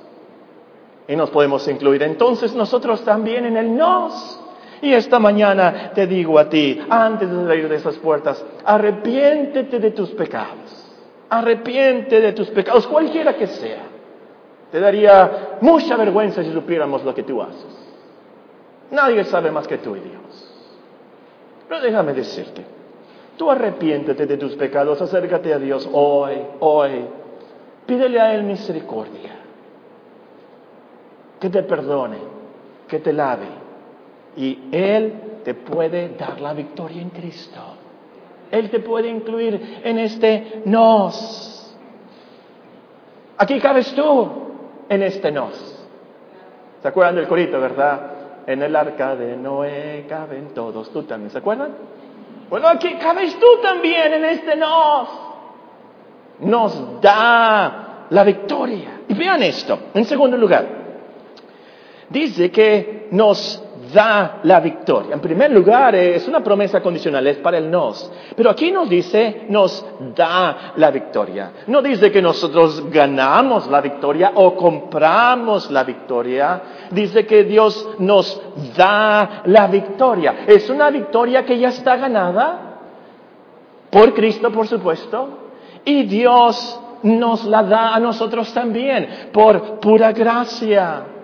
Y 1.08 1.16
nos 1.16 1.30
podemos 1.30 1.68
incluir 1.68 2.04
entonces 2.04 2.54
nosotros 2.56 3.04
también 3.04 3.46
en 3.46 3.58
el 3.58 3.76
nos. 3.76 4.40
Y 4.82 4.94
esta 4.94 5.20
mañana 5.20 5.92
te 5.94 6.06
digo 6.06 6.38
a 6.38 6.50
ti, 6.50 6.80
antes 6.90 7.30
de 7.30 7.46
salir 7.46 7.70
de 7.70 7.76
esas 7.76 7.96
puertas, 7.98 8.44
arrepiéntete 8.66 9.80
de 9.80 9.92
tus 9.92 10.10
pecados. 10.12 10.84
Arrepiente 11.30 12.20
de 12.20 12.34
tus 12.34 12.50
pecados, 12.50 12.86
cualquiera 12.88 13.36
que 13.36 13.48
sea. 13.48 13.84
Te 14.72 14.80
daría 14.80 15.58
mucha 15.62 15.96
vergüenza 15.96 16.44
si 16.44 16.52
supiéramos 16.52 17.04
lo 17.04 17.16
que 17.16 17.24
tú 17.24 17.42
haces. 17.42 17.86
Nadie 18.92 19.24
sabe 19.24 19.52
más 19.52 19.68
que 19.68 19.78
tú 19.78 19.96
y 19.96 20.00
Dios. 20.02 20.54
Pero 21.68 21.82
déjame 21.82 22.14
decirte, 22.14 22.66
tú 23.38 23.50
arrepiéntete 23.50 24.26
de 24.26 24.38
tus 24.38 24.56
pecados, 24.56 25.02
acércate 25.02 25.54
a 25.54 25.60
Dios 25.60 25.88
hoy, 25.92 26.36
hoy. 26.60 27.06
Pídele 27.86 28.20
a 28.20 28.34
Él 28.34 28.44
misericordia, 28.44 29.36
que 31.40 31.50
te 31.50 31.64
perdone, 31.64 32.18
que 32.88 33.00
te 33.00 33.14
lave. 33.14 33.48
Y 34.38 34.70
Él 34.72 35.14
te 35.44 35.54
puede 35.54 36.10
dar 36.18 36.42
la 36.42 36.54
victoria 36.54 37.02
en 37.02 37.10
Cristo. 37.10 37.60
Él 38.52 38.70
te 38.70 38.80
puede 38.80 39.10
incluir 39.10 39.82
en 39.84 40.00
este 40.00 40.62
nos. 40.66 41.78
Aquí 43.38 43.60
cabes 43.60 43.94
tú 43.94 44.30
en 44.90 45.04
este 45.04 45.32
nos. 45.32 45.88
¿Se 46.82 46.88
acuerdan 46.88 47.16
del 47.16 47.28
corito, 47.28 47.60
verdad? 47.60 48.16
en 48.48 48.62
el 48.62 48.76
arca 48.76 49.16
de 49.16 49.36
Noé 49.38 50.06
caben 50.08 50.54
todos. 50.54 50.90
¿Tú 50.92 51.04
también 51.04 51.32
se 51.32 51.38
acuerdan? 51.38 51.72
Bueno, 52.50 52.68
aquí 52.68 52.96
cabes 52.96 53.38
tú 53.40 53.48
también 53.62 54.14
en 54.14 54.26
este 54.26 54.56
nos. 54.56 55.10
Nos 56.40 57.02
da 57.02 58.08
la 58.10 58.24
victoria. 58.24 59.02
Y 59.08 59.14
vean 59.14 59.42
esto, 59.44 59.80
en 59.94 60.06
segundo 60.06 60.38
lugar, 60.38 60.68
dice 62.10 62.52
que 62.52 63.08
nos 63.12 63.62
da 63.94 64.40
la 64.44 64.60
victoria. 64.60 65.14
En 65.14 65.20
primer 65.20 65.52
lugar, 65.52 65.96
es 65.96 66.28
una 66.28 66.44
promesa 66.44 66.82
condicional, 66.82 67.26
es 67.28 67.38
para 67.38 67.58
el 67.58 67.70
nos. 67.70 68.12
Pero 68.36 68.50
aquí 68.50 68.72
nos 68.72 68.90
dice, 68.90 69.46
nos 69.50 69.86
da 70.16 70.74
la 70.76 70.92
victoria. 70.92 71.52
No 71.68 71.82
dice 71.82 72.12
que 72.12 72.22
nosotros 72.22 72.90
ganamos 72.90 73.68
la 73.68 73.82
victoria 73.82 74.32
o 74.36 74.56
compramos 74.56 75.72
la 75.72 75.84
victoria. 75.84 76.62
Dice 76.92 77.26
que 77.26 77.44
Dios 77.44 77.90
nos 78.00 78.42
da 78.76 79.42
la 79.46 79.68
victoria. 79.68 80.46
Es 80.48 80.70
una 80.70 80.90
victoria 80.90 81.46
que 81.46 81.58
ya 81.58 81.70
está 81.70 81.96
ganada 81.96 82.80
por 83.90 84.14
Cristo, 84.14 84.52
por 84.52 84.68
supuesto. 84.68 85.40
Y 85.84 86.04
Dios 86.04 86.80
nos 87.04 87.46
la 87.46 87.64
da 87.64 87.94
a 87.94 88.00
nosotros 88.00 88.54
también 88.54 89.30
por 89.32 89.80
pura 89.80 90.12
gracia. 90.12 91.15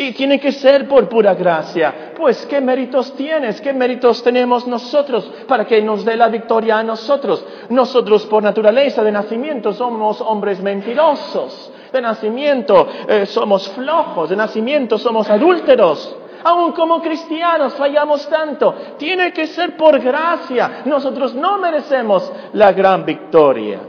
Y 0.00 0.12
tiene 0.12 0.40
que 0.40 0.50
ser 0.50 0.88
por 0.88 1.10
pura 1.10 1.34
gracia. 1.34 2.14
Pues, 2.16 2.46
¿qué 2.46 2.58
méritos 2.58 3.12
tienes? 3.12 3.60
¿Qué 3.60 3.74
méritos 3.74 4.22
tenemos 4.22 4.66
nosotros 4.66 5.30
para 5.46 5.66
que 5.66 5.82
nos 5.82 6.06
dé 6.06 6.16
la 6.16 6.28
victoria 6.28 6.78
a 6.78 6.82
nosotros? 6.82 7.44
Nosotros 7.68 8.24
por 8.24 8.42
naturaleza 8.42 9.04
de 9.04 9.12
nacimiento 9.12 9.74
somos 9.74 10.22
hombres 10.22 10.62
mentirosos. 10.62 11.70
De 11.92 12.00
nacimiento 12.00 12.88
eh, 13.06 13.26
somos 13.26 13.68
flojos. 13.72 14.30
De 14.30 14.36
nacimiento 14.36 14.96
somos 14.96 15.28
adúlteros. 15.28 16.16
Aún 16.44 16.72
como 16.72 17.02
cristianos 17.02 17.74
fallamos 17.74 18.26
tanto. 18.26 18.74
Tiene 18.96 19.34
que 19.34 19.48
ser 19.48 19.76
por 19.76 20.00
gracia. 20.00 20.80
Nosotros 20.86 21.34
no 21.34 21.58
merecemos 21.58 22.32
la 22.54 22.72
gran 22.72 23.04
victoria. 23.04 23.80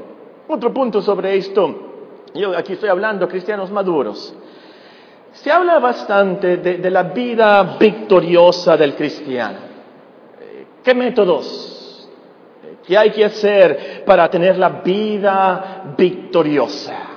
Otro 0.50 0.74
punto 0.74 1.02
sobre 1.02 1.38
esto. 1.38 1.74
Yo 2.34 2.58
aquí 2.58 2.74
estoy 2.74 2.90
hablando 2.90 3.30
cristianos 3.30 3.72
maduros. 3.72 4.36
Se 5.34 5.50
habla 5.50 5.80
bastante 5.80 6.58
de, 6.58 6.92
la 6.92 7.04
vida 7.04 7.78
victoriosa 7.80 8.76
del 8.76 8.96
cristiano. 8.96 9.60
Eh, 10.40 10.66
¿Qué 10.84 10.94
métodos? 10.94 12.10
Eh, 12.64 12.76
¿Qué 12.86 12.98
hay 12.98 13.12
que 13.12 13.24
hacer 13.24 14.04
para 14.06 14.30
tener 14.30 14.58
la 14.58 14.70
vida 14.70 15.94
victoriosa? 15.98 17.12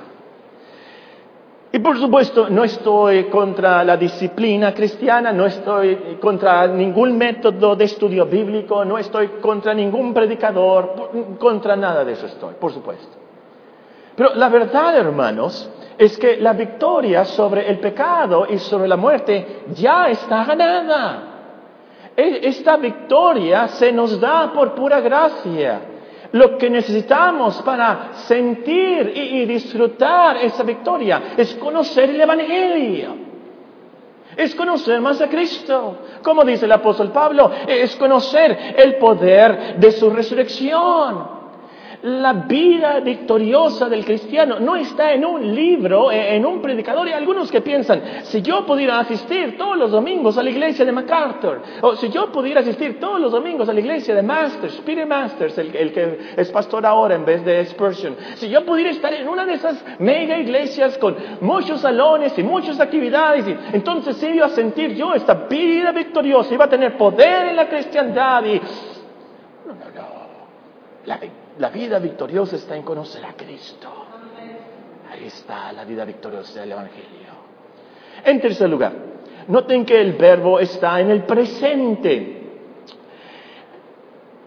Y 1.73 1.79
por 1.79 1.99
supuesto, 1.99 2.49
no 2.49 2.63
estoy 2.63 3.25
contra 3.25 3.83
la 3.83 3.97
disciplina 3.97 4.73
cristiana, 4.73 5.33
no 5.33 5.45
estoy 5.45 6.17
contra 6.21 6.67
ningún 6.67 7.17
método 7.17 7.75
de 7.75 7.83
estudio 7.83 8.25
bíblico, 8.25 8.85
no 8.85 8.97
estoy 8.97 9.27
contra 9.41 9.73
ningún 9.73 10.13
predicador, 10.13 11.35
contra 11.37 11.75
nada 11.75 12.05
de 12.05 12.13
eso 12.13 12.27
estoy, 12.27 12.53
por 12.53 12.71
supuesto. 12.71 13.17
Pero 14.15 14.35
la 14.35 14.47
verdad, 14.47 14.95
hermanos, 14.95 15.69
es 15.97 16.17
que 16.17 16.37
la 16.37 16.53
victoria 16.53 17.25
sobre 17.25 17.69
el 17.69 17.79
pecado 17.79 18.47
y 18.49 18.57
sobre 18.59 18.87
la 18.87 18.97
muerte 18.97 19.63
ya 19.73 20.09
está 20.09 20.43
ganada. 20.43 21.35
E, 22.15 22.47
esta 22.47 22.77
victoria 22.77 23.67
se 23.67 23.91
nos 23.91 24.19
da 24.19 24.51
por 24.53 24.73
pura 24.73 24.99
gracia. 25.01 25.81
Lo 26.31 26.57
que 26.57 26.69
necesitamos 26.69 27.61
para 27.61 28.13
sentir 28.27 29.13
y, 29.15 29.45
disfrutar 29.45 30.37
esa 30.37 30.63
victoria 30.63 31.33
es 31.37 31.55
conocer 31.55 32.09
el 32.09 32.19
Evangelio. 32.19 33.15
Es 34.35 34.53
conocer 34.53 34.99
más 34.99 35.21
a 35.21 35.29
Cristo. 35.29 35.99
Como 36.21 36.43
dice 36.43 36.65
el 36.65 36.71
apóstol 36.73 37.11
Pablo, 37.11 37.51
es 37.67 37.95
conocer 37.95 38.75
el 38.77 38.95
poder 38.95 39.77
de 39.77 39.91
su 39.91 40.09
resurrección. 40.09 41.34
La 42.05 42.33
vida 42.33 42.99
victoriosa 42.99 43.89
del 43.89 44.05
cristiano 44.05 44.59
no 44.59 44.75
está 44.75 45.11
en 45.11 45.25
un 45.25 45.55
libro, 45.55 46.11
eh, 46.11 46.35
en 46.35 46.45
un 46.45 46.61
predicador. 46.61 47.07
Y 47.07 47.13
algunos 47.13 47.51
que 47.51 47.61
piensan, 47.61 47.99
si 48.25 48.43
yo 48.43 48.63
pudiera 48.63 48.99
asistir 48.99 49.57
todos 49.57 49.75
los 49.75 49.89
domingos 49.89 50.37
a 50.37 50.43
la 50.43 50.51
iglesia 50.51 50.85
de 50.85 50.91
MacArthur, 50.91 51.63
o 51.81 51.95
si 51.95 52.09
yo 52.09 52.31
pudiera 52.31 52.59
asistir 52.59 52.99
todos 52.99 53.19
los 53.19 53.31
domingos 53.31 53.67
a 53.69 53.73
la 53.73 53.79
iglesia 53.79 54.13
de 54.13 54.21
Masters, 54.21 54.75
Peter 54.85 55.07
Masters, 55.07 55.57
el, 55.57 55.91
que 55.91 56.19
es 56.37 56.51
pastor 56.51 56.85
ahora 56.85 57.15
en 57.15 57.25
vez 57.25 57.43
de 57.43 57.65
Spurgeon, 57.65 58.15
si 58.35 58.49
yo 58.49 58.63
pudiera 58.63 58.91
estar 58.91 59.11
en 59.11 59.27
una 59.27 59.43
de 59.43 59.53
esas 59.53 59.83
mega 59.97 60.37
iglesias 60.37 60.99
con 60.99 61.17
muchos 61.41 61.81
salones 61.81 62.37
y 62.37 62.43
muchas 62.43 62.79
actividades, 62.79 63.47
entonces 63.73 64.21
iba 64.21 64.45
a 64.45 64.49
sentir 64.49 64.93
yo 64.93 65.15
esta 65.15 65.33
vida 65.33 65.91
victoriosa, 65.91 66.53
iba 66.53 66.65
a 66.65 66.69
tener 66.69 66.97
poder 66.97 67.47
en 67.47 67.55
la 67.55 67.67
cristiandad 67.67 68.45
y... 68.45 68.61
No, 69.65 69.73
no, 69.73 69.85
no. 69.95 70.05
La 71.07 71.17
victoria 71.17 71.44
la 71.57 71.69
vida 71.69 71.99
victoriosa 71.99 72.55
está 72.55 72.75
en 72.75 72.83
conocer 72.83 73.23
a 73.25 73.33
Cristo. 73.33 73.87
Ahí 75.11 75.25
está 75.25 75.71
la 75.71 75.85
vida 75.85 76.03
victoriosa 76.03 76.59
del 76.59 76.73
Evangelio. 76.73 77.35
En 78.23 78.41
tercer 78.41 78.69
lugar, 78.69 78.93
noten 79.47 79.85
que 79.85 79.99
el 79.99 80.13
verbo 80.13 80.59
está 80.59 80.99
en 80.99 81.11
el 81.11 81.23
presente. 81.23 82.41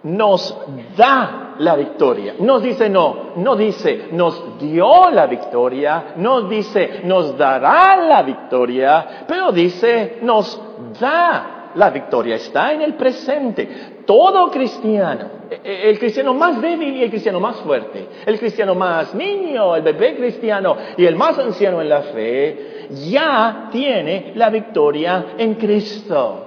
Nos 0.03 0.57
da 0.97 1.55
la 1.59 1.75
victoria. 1.77 2.35
Nos 2.39 2.63
dice 2.63 2.89
no, 2.89 3.33
no 3.37 3.57
dice 3.57 4.09
nos 4.13 4.59
dio 4.59 5.11
la 5.11 5.27
victoria, 5.27 6.15
no 6.17 6.43
dice 6.43 7.01
nos 7.05 7.37
dará 7.37 7.97
la 7.97 8.23
victoria, 8.23 9.25
pero 9.27 9.51
dice 9.53 10.19
nos 10.23 10.61
da 11.01 11.58
La 11.75 11.91
victoria 11.91 12.37
está 12.37 12.73
en 12.73 12.83
el 12.83 12.95
presente. 12.95 14.03
Todo 14.07 14.51
cristiano, 14.51 15.27
e, 15.51 15.61
e, 15.63 15.91
el 15.91 15.99
cristiano 15.99 16.35
más 16.35 16.61
débil 16.61 16.97
y 16.97 17.03
el 17.03 17.11
cristiano 17.11 17.41
más 17.41 17.57
fuerte, 17.57 18.09
el 18.25 18.39
cristiano 18.39 18.75
más 18.75 19.15
niño, 19.15 19.77
el 19.77 19.83
bebé 19.83 20.17
cristiano 20.17 20.77
y 20.97 21.05
el 21.05 21.17
más 21.17 21.39
anciano 21.39 21.81
en 21.83 21.89
la 21.89 22.03
fe, 22.03 22.87
ya 23.11 23.69
tiene 23.71 24.33
la 24.35 24.51
victoria 24.51 25.35
en 25.37 25.55
Cristo. 25.55 26.45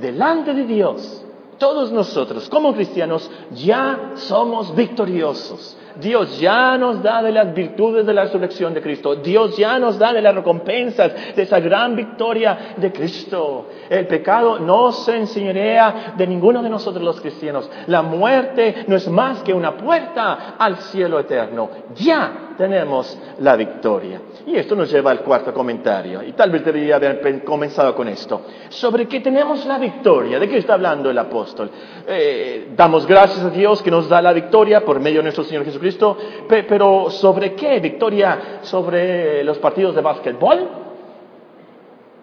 Delante 0.00 0.54
de 0.54 0.64
Dios, 0.64 1.26
todos 1.58 1.92
nosotros 1.92 2.48
como 2.48 2.72
cristianos 2.74 3.30
ya 3.52 4.12
somos 4.14 4.74
victoriosos. 4.74 5.76
Dios 5.96 6.38
ya 6.38 6.76
nos 6.78 7.02
da 7.02 7.22
de 7.22 7.32
las 7.32 7.54
virtudes 7.54 8.06
de 8.06 8.14
la 8.14 8.24
resurrección 8.24 8.74
de 8.74 8.82
Cristo. 8.82 9.16
Dios 9.16 9.56
ya 9.56 9.78
nos 9.78 9.98
da 9.98 10.12
de 10.12 10.22
las 10.22 10.34
recompensas 10.34 11.34
de 11.34 11.42
esa 11.42 11.60
gran 11.60 11.96
victoria 11.96 12.74
de 12.76 12.92
Cristo. 12.92 13.66
El 13.88 14.06
pecado 14.06 14.58
no 14.58 14.92
se 14.92 15.16
enseñorea 15.16 16.14
de 16.16 16.26
ninguno 16.26 16.62
de 16.62 16.70
nosotros 16.70 17.02
los 17.04 17.20
cristianos. 17.20 17.70
La 17.86 18.02
muerte 18.02 18.84
no 18.86 18.96
es 18.96 19.08
más 19.08 19.42
que 19.42 19.52
una 19.52 19.76
puerta 19.76 20.56
al 20.58 20.76
cielo 20.76 21.18
eterno. 21.18 21.70
Ya 21.94 22.49
tenemos 22.60 23.18
la 23.38 23.56
victoria. 23.56 24.20
Y 24.46 24.54
esto 24.54 24.76
nos 24.76 24.92
lleva 24.92 25.10
al 25.10 25.20
cuarto 25.20 25.54
comentario. 25.54 26.22
Y 26.22 26.32
tal 26.32 26.50
vez 26.50 26.62
debería 26.62 26.96
haber 26.96 27.42
comenzado 27.42 27.94
con 27.94 28.06
esto. 28.06 28.42
Sobre 28.68 29.08
qué 29.08 29.20
tenemos 29.20 29.64
la 29.64 29.78
victoria. 29.78 30.38
¿De 30.38 30.46
qué 30.46 30.58
está 30.58 30.74
hablando 30.74 31.08
el 31.08 31.16
apóstol? 31.16 31.70
Eh, 32.06 32.68
damos 32.76 33.06
gracias 33.06 33.42
a 33.46 33.48
Dios 33.48 33.82
que 33.82 33.90
nos 33.90 34.10
da 34.10 34.20
la 34.20 34.34
victoria 34.34 34.84
por 34.84 35.00
medio 35.00 35.20
de 35.20 35.22
nuestro 35.22 35.44
Señor 35.44 35.64
Jesucristo. 35.64 36.18
Pero 36.46 37.08
¿sobre 37.08 37.54
qué? 37.54 37.80
¿Victoria 37.80 38.58
sobre 38.60 39.42
los 39.42 39.56
partidos 39.56 39.94
de 39.94 40.02
básquetbol? 40.02 40.68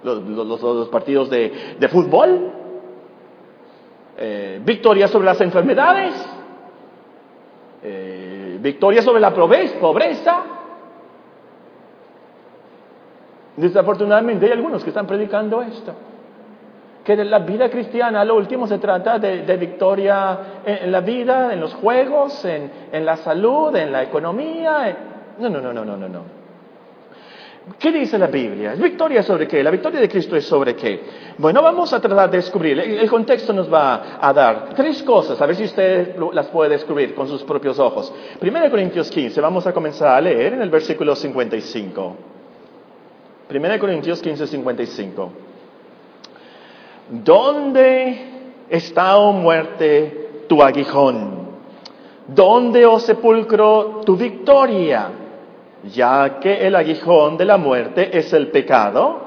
¿Los, 0.03 0.89
partidos 0.89 1.31
de, 1.31 1.87
fútbol? 1.89 2.51
Eh, 4.19 4.61
¿Victoria 4.63 5.07
sobre 5.07 5.25
las 5.25 5.41
enfermedades? 5.41 6.13
Eh, 7.83 8.26
¿Victoria 8.59 9.01
sobre 9.01 9.19
la 9.19 9.33
pobreza? 9.33 10.43
Desafortunadamente 13.55 14.45
hay 14.45 14.51
algunos 14.51 14.83
que 14.83 14.89
están 14.89 15.07
predicando 15.07 15.61
esto. 15.61 15.93
Que 17.03 17.15
de 17.15 17.25
la 17.25 17.39
vida 17.39 17.69
cristiana 17.69 18.23
lo 18.25 18.35
último 18.35 18.67
se 18.67 18.77
trata 18.77 19.17
de, 19.17 19.57
victoria 19.57 20.39
en, 20.65 20.91
la 20.91 20.99
vida, 21.01 21.53
en 21.53 21.61
los 21.61 21.73
juegos, 21.73 22.43
en, 22.45 22.69
en, 22.91 23.05
la 23.05 23.17
salud, 23.17 23.75
en 23.75 23.91
la 23.91 24.03
economía. 24.03 24.95
No, 25.39 25.49
no, 25.49 25.61
no, 25.61 25.73
no, 25.73 25.85
no, 25.85 25.97
no, 25.97 26.09
no. 26.09 26.36
¿Qué 27.77 27.91
dice 27.91 28.17
la 28.17 28.27
Biblia? 28.27 28.75
¿Victoria 28.75 29.21
sobre 29.21 29.47
qué? 29.47 29.61
La 29.61 29.69
victoria 29.69 29.99
de 29.99 30.07
Cristo 30.07 30.35
es 30.35 30.45
sobre 30.45 30.75
qué. 30.75 31.01
Bueno, 31.37 31.61
vamos 31.61 31.91
a 31.91 31.99
tratar 31.99 32.31
de 32.31 32.37
descubrir. 32.37 32.79
El 32.79 33.09
contexto 33.09 33.51
nos 33.51 33.71
va 33.71 34.17
a 34.21 34.33
dar 34.33 34.69
tres 34.73 35.03
cosas, 35.03 35.39
a 35.41 35.45
ver 35.45 35.55
si 35.55 35.65
usted 35.65 36.15
las 36.33 36.47
puede 36.47 36.71
descubrir 36.71 37.13
con 37.13 37.27
sus 37.27 37.43
propios 37.43 37.77
ojos. 37.77 38.13
1 38.41 38.69
Corintios 38.69 39.11
15, 39.11 39.41
vamos 39.41 39.67
a 39.67 39.73
comenzar 39.73 40.15
a 40.15 40.21
leer 40.21 40.53
en 40.53 40.61
el 40.61 40.69
versículo 40.69 41.15
55. 41.15 42.15
1 43.53 43.79
Corintios 43.79 44.21
15, 44.21 44.47
55. 44.47 45.31
¿Dónde 47.09 48.17
está, 48.69 49.17
oh 49.17 49.33
muerte, 49.33 50.45
tu 50.47 50.63
aguijón? 50.63 51.47
¿Dónde, 52.27 52.85
oh 52.85 52.99
sepulcro, 52.99 54.01
tu 54.05 54.15
victoria? 54.15 55.26
Ya 55.83 56.39
que 56.39 56.65
el 56.65 56.75
aguijón 56.75 57.37
de 57.37 57.45
la 57.45 57.57
muerte 57.57 58.17
es 58.17 58.33
el 58.33 58.47
pecado 58.47 59.21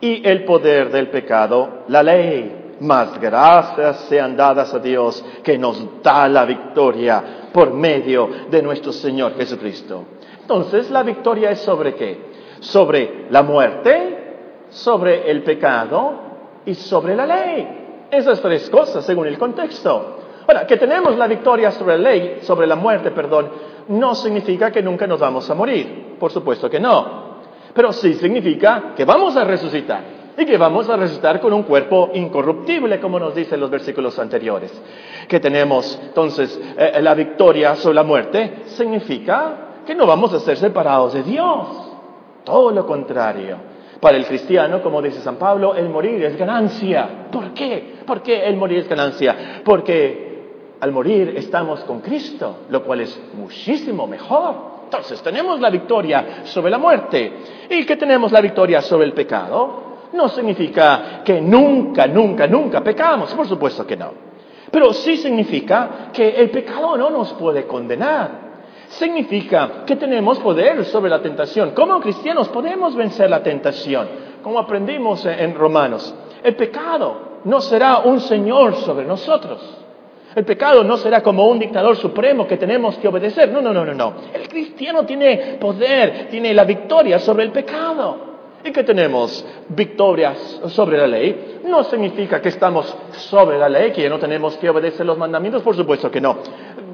y 0.00 0.26
el 0.26 0.44
poder 0.44 0.90
del 0.90 1.08
pecado 1.08 1.84
la 1.88 2.02
ley. 2.02 2.76
Más 2.80 3.20
gracias 3.20 4.00
sean 4.08 4.36
dadas 4.36 4.74
a 4.74 4.78
Dios 4.78 5.24
que 5.44 5.56
nos 5.56 6.02
da 6.02 6.28
la 6.28 6.44
victoria 6.44 7.50
por 7.52 7.72
medio 7.72 8.28
de 8.50 8.62
nuestro 8.62 8.92
Señor 8.92 9.36
Jesucristo. 9.36 10.04
Entonces, 10.40 10.90
¿la 10.90 11.02
victoria 11.02 11.50
es 11.50 11.60
sobre 11.60 11.94
qué? 11.94 12.32
sobre 12.62 13.26
la 13.30 13.42
muerte, 13.42 14.66
sobre 14.70 15.30
el 15.30 15.42
pecado 15.42 16.14
y 16.64 16.74
sobre 16.74 17.14
la 17.14 17.26
ley. 17.26 18.06
Esas 18.10 18.40
tres 18.40 18.70
cosas 18.70 19.04
según 19.04 19.26
el 19.26 19.36
contexto. 19.36 20.20
Ahora, 20.46 20.66
que 20.66 20.76
tenemos 20.76 21.16
la 21.16 21.26
victoria 21.26 21.70
sobre 21.70 21.98
la 21.98 22.10
ley, 22.10 22.38
sobre 22.42 22.66
la 22.66 22.76
muerte, 22.76 23.10
perdón, 23.10 23.50
no 23.88 24.14
significa 24.14 24.70
que 24.70 24.82
nunca 24.82 25.06
nos 25.06 25.20
vamos 25.20 25.48
a 25.48 25.54
morir. 25.54 26.16
Por 26.18 26.30
supuesto 26.30 26.68
que 26.68 26.80
no. 26.80 27.32
Pero 27.74 27.92
sí 27.92 28.14
significa 28.14 28.92
que 28.96 29.04
vamos 29.04 29.36
a 29.36 29.44
resucitar. 29.44 30.22
Y 30.36 30.46
que 30.46 30.56
vamos 30.56 30.88
a 30.88 30.96
resucitar 30.96 31.40
con 31.40 31.52
un 31.52 31.62
cuerpo 31.62 32.10
incorruptible, 32.14 32.98
como 33.00 33.18
nos 33.18 33.34
dicen 33.34 33.60
los 33.60 33.70
versículos 33.70 34.18
anteriores. 34.18 34.72
Que 35.28 35.40
tenemos 35.40 35.98
entonces 36.02 36.58
eh, 36.76 37.00
la 37.02 37.14
victoria 37.14 37.76
sobre 37.76 37.96
la 37.96 38.02
muerte, 38.02 38.62
significa 38.66 39.82
que 39.86 39.94
no 39.94 40.06
vamos 40.06 40.32
a 40.32 40.40
ser 40.40 40.56
separados 40.56 41.12
de 41.12 41.22
Dios. 41.22 41.68
Todo 42.44 42.70
lo 42.70 42.86
contrario. 42.86 43.72
Para 44.00 44.16
el 44.16 44.26
cristiano, 44.26 44.82
como 44.82 45.00
dice 45.00 45.20
San 45.20 45.36
Pablo, 45.36 45.74
el 45.74 45.88
morir 45.88 46.24
es 46.24 46.36
ganancia. 46.36 47.28
¿Por 47.30 47.52
qué? 47.52 47.98
¿Por 48.04 48.22
qué 48.22 48.46
el 48.46 48.56
morir 48.56 48.78
es 48.78 48.88
ganancia? 48.88 49.60
Porque 49.64 50.31
al 50.82 50.90
morir 50.90 51.34
estamos 51.36 51.84
con 51.84 52.00
Cristo, 52.00 52.62
lo 52.68 52.82
cual 52.82 53.02
es 53.02 53.16
muchísimo 53.34 54.04
mejor. 54.08 54.82
Entonces 54.82 55.22
tenemos 55.22 55.60
la 55.60 55.70
victoria 55.70 56.40
sobre 56.42 56.72
la 56.72 56.78
muerte. 56.78 57.32
¿Y 57.70 57.86
que 57.86 57.96
tenemos 57.96 58.32
la 58.32 58.40
victoria 58.40 58.82
sobre 58.82 59.06
el 59.06 59.12
pecado? 59.12 60.08
No 60.12 60.28
significa 60.28 61.22
que 61.24 61.40
nunca, 61.40 62.08
nunca, 62.08 62.48
nunca 62.48 62.80
pecamos. 62.80 63.32
Por 63.32 63.46
supuesto 63.46 63.86
que 63.86 63.96
no. 63.96 64.10
Pero 64.72 64.92
sí 64.92 65.16
significa 65.18 66.10
que 66.12 66.30
el 66.30 66.50
pecado 66.50 66.96
no 66.96 67.10
nos 67.10 67.32
puede 67.34 67.64
condenar 67.64 68.50
significa 68.88 69.84
que 69.86 69.94
tenemos 69.94 70.40
poder 70.40 70.84
sobre 70.86 71.10
la 71.10 71.22
tentación. 71.22 71.70
Como 71.70 72.00
cristianos 72.00 72.48
podemos 72.48 72.96
vencer 72.96 73.30
la 73.30 73.42
tentación, 73.42 74.08
como 74.42 74.58
aprendimos 74.58 75.24
en 75.26 75.54
Romanos. 75.54 76.12
El 76.42 76.56
pecado 76.56 77.38
no 77.44 77.60
será 77.60 78.00
un 78.00 78.20
Señor 78.20 78.74
sobre 78.78 79.06
nosotros. 79.06 79.81
El 80.34 80.44
pecado 80.44 80.82
no 80.82 80.96
será 80.96 81.22
como 81.22 81.46
un 81.46 81.58
dictador 81.58 81.96
supremo 81.96 82.46
que 82.46 82.56
tenemos 82.56 82.96
que 82.96 83.08
obedecer. 83.08 83.50
No, 83.50 83.60
no, 83.60 83.72
no, 83.72 83.84
no, 83.84 83.94
no. 83.94 84.14
El 84.32 84.48
cristiano 84.48 85.04
tiene 85.04 85.58
poder, 85.60 86.28
tiene 86.30 86.54
la 86.54 86.64
victoria 86.64 87.18
sobre 87.18 87.44
el 87.44 87.52
pecado. 87.52 88.32
¿Y 88.64 88.70
que 88.70 88.84
tenemos? 88.84 89.44
Victorias 89.68 90.60
sobre 90.68 90.96
la 90.96 91.06
ley. 91.06 91.60
No 91.64 91.82
significa 91.84 92.40
que 92.40 92.50
estamos 92.50 92.94
sobre 93.12 93.58
la 93.58 93.68
ley, 93.68 93.90
que 93.90 94.08
no 94.08 94.18
tenemos 94.18 94.56
que 94.56 94.70
obedecer 94.70 95.04
los 95.04 95.18
mandamientos, 95.18 95.62
por 95.62 95.74
supuesto 95.74 96.10
que 96.10 96.20
no. 96.20 96.38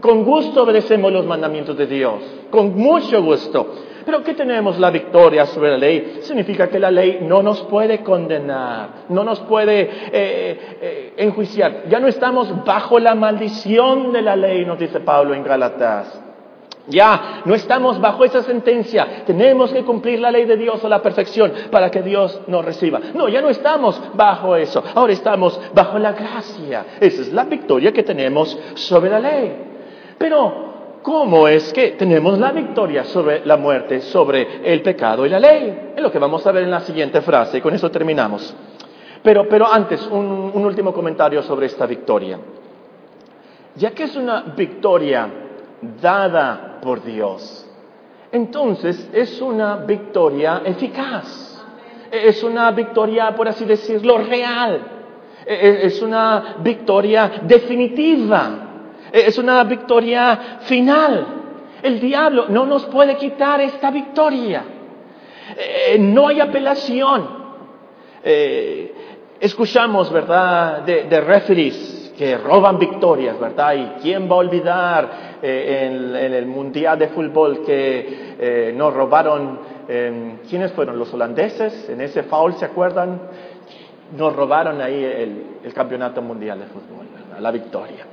Con 0.00 0.24
gusto 0.24 0.62
obedecemos 0.62 1.12
los 1.12 1.26
mandamientos 1.26 1.76
de 1.76 1.86
Dios, 1.86 2.22
con 2.50 2.74
mucho 2.76 3.22
gusto. 3.22 3.74
Pero 4.08 4.24
¿qué 4.24 4.32
tenemos 4.32 4.78
la 4.78 4.90
victoria 4.90 5.44
sobre 5.44 5.72
la 5.72 5.76
ley? 5.76 6.20
Significa 6.22 6.66
que 6.66 6.78
la 6.78 6.90
ley 6.90 7.18
no 7.20 7.42
nos 7.42 7.60
puede 7.64 8.02
condenar, 8.02 9.04
no 9.10 9.22
nos 9.22 9.38
puede 9.40 9.82
eh, 9.82 10.58
eh, 10.80 11.14
enjuiciar. 11.18 11.82
Ya 11.90 12.00
no 12.00 12.08
estamos 12.08 12.64
bajo 12.64 12.98
la 12.98 13.14
maldición 13.14 14.10
de 14.10 14.22
la 14.22 14.34
ley, 14.34 14.64
nos 14.64 14.78
dice 14.78 15.00
Pablo 15.00 15.34
en 15.34 15.44
Galatas. 15.44 16.22
Ya 16.86 17.42
no 17.44 17.54
estamos 17.54 18.00
bajo 18.00 18.24
esa 18.24 18.42
sentencia. 18.42 19.24
Tenemos 19.26 19.74
que 19.74 19.84
cumplir 19.84 20.20
la 20.20 20.30
ley 20.30 20.46
de 20.46 20.56
Dios 20.56 20.82
a 20.82 20.88
la 20.88 21.02
perfección 21.02 21.52
para 21.70 21.90
que 21.90 22.00
Dios 22.00 22.40
nos 22.46 22.64
reciba. 22.64 22.98
No, 23.12 23.28
ya 23.28 23.42
no 23.42 23.50
estamos 23.50 24.00
bajo 24.14 24.56
eso. 24.56 24.82
Ahora 24.94 25.12
estamos 25.12 25.60
bajo 25.74 25.98
la 25.98 26.12
gracia. 26.12 26.86
Esa 26.98 27.20
es 27.20 27.30
la 27.34 27.44
victoria 27.44 27.92
que 27.92 28.04
tenemos 28.04 28.58
sobre 28.72 29.10
la 29.10 29.20
ley. 29.20 29.52
Pero, 30.16 30.77
¿cómo 31.02 31.48
es 31.48 31.72
que 31.72 31.92
tenemos 31.92 32.38
la 32.38 32.52
victoria 32.52 33.04
sobre 33.04 33.44
la 33.44 33.56
muerte, 33.56 34.00
sobre 34.00 34.60
el 34.64 34.82
pecado 34.82 35.24
y 35.26 35.28
la 35.28 35.40
ley? 35.40 35.92
Es 35.96 36.02
lo 36.02 36.10
que 36.10 36.18
vamos 36.18 36.46
a 36.46 36.52
ver 36.52 36.64
en 36.64 36.70
la 36.70 36.80
siguiente 36.80 37.20
frase 37.20 37.58
y 37.58 37.60
con 37.60 37.74
eso 37.74 37.90
terminamos. 37.90 38.54
Pero, 39.22 39.48
pero 39.48 39.66
antes, 39.70 40.06
un, 40.06 40.52
un 40.54 40.64
último 40.64 40.92
comentario 40.92 41.42
sobre 41.42 41.66
esta 41.66 41.86
victoria. 41.86 42.38
Ya 43.74 43.90
que 43.90 44.04
es 44.04 44.16
una 44.16 44.42
victoria 44.56 45.28
dada 46.00 46.78
por 46.80 47.02
Dios. 47.02 47.64
Entonces 48.32 49.08
es 49.12 49.40
una 49.40 49.76
victoria 49.76 50.62
eficaz. 50.64 51.64
Es 52.10 52.42
una 52.42 52.70
victoria, 52.70 53.34
por 53.34 53.48
así 53.48 53.64
decirlo, 53.64 54.18
real. 54.18 54.80
Es 55.46 56.02
una 56.02 56.56
victoria 56.60 57.42
definitiva. 57.42 58.67
Es 59.12 59.38
una 59.38 59.62
victoria 59.64 60.58
final. 60.60 61.26
El 61.82 62.00
diablo 62.00 62.46
no 62.48 62.66
nos 62.66 62.86
puede 62.86 63.16
quitar 63.16 63.60
esta 63.60 63.90
victoria. 63.90 64.64
Eh, 65.56 65.98
no 65.98 66.28
hay 66.28 66.40
apelación. 66.40 67.38
Eh, 68.22 68.94
escuchamos, 69.40 70.12
¿verdad?, 70.12 70.82
de, 70.82 71.20
referees 71.20 72.12
que 72.16 72.36
roban 72.36 72.78
victorias, 72.78 73.38
¿verdad? 73.38 73.74
¿Y 73.74 74.02
quién 74.02 74.28
va 74.28 74.34
a 74.34 74.38
olvidar 74.38 75.10
eh, 75.40 75.86
en, 75.86 76.34
el 76.34 76.46
Mundial 76.46 76.98
de 76.98 77.08
Fútbol 77.08 77.64
que 77.64 78.34
eh, 78.40 78.72
nos 78.76 78.92
robaron, 78.92 79.60
em, 79.88 80.38
¿quiénes 80.48 80.72
fueron? 80.72 80.98
¿Los 80.98 81.14
holandeses? 81.14 81.88
En 81.88 82.00
ese 82.00 82.24
foul, 82.24 82.54
¿se 82.54 82.64
acuerdan? 82.64 83.20
nos 84.16 84.34
robaron 84.34 84.80
ahí 84.80 85.04
el, 85.04 85.72
campeonato 85.74 86.22
mundial 86.22 86.58
de 86.58 86.66
fútbol, 86.66 87.06
la 87.38 87.50
victoria. 87.50 88.06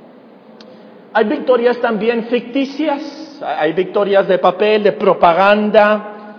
Hay 1.16 1.24
victorias 1.24 1.78
también 1.78 2.24
ficticias, 2.24 3.40
hay 3.42 3.72
victorias 3.72 4.28
de 4.28 4.36
papel, 4.36 4.82
de 4.82 4.92
propaganda, 4.92 6.36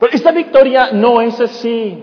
pero 0.00 0.12
esta 0.12 0.32
victoria 0.32 0.90
no 0.92 1.20
es 1.20 1.40
así. 1.40 2.02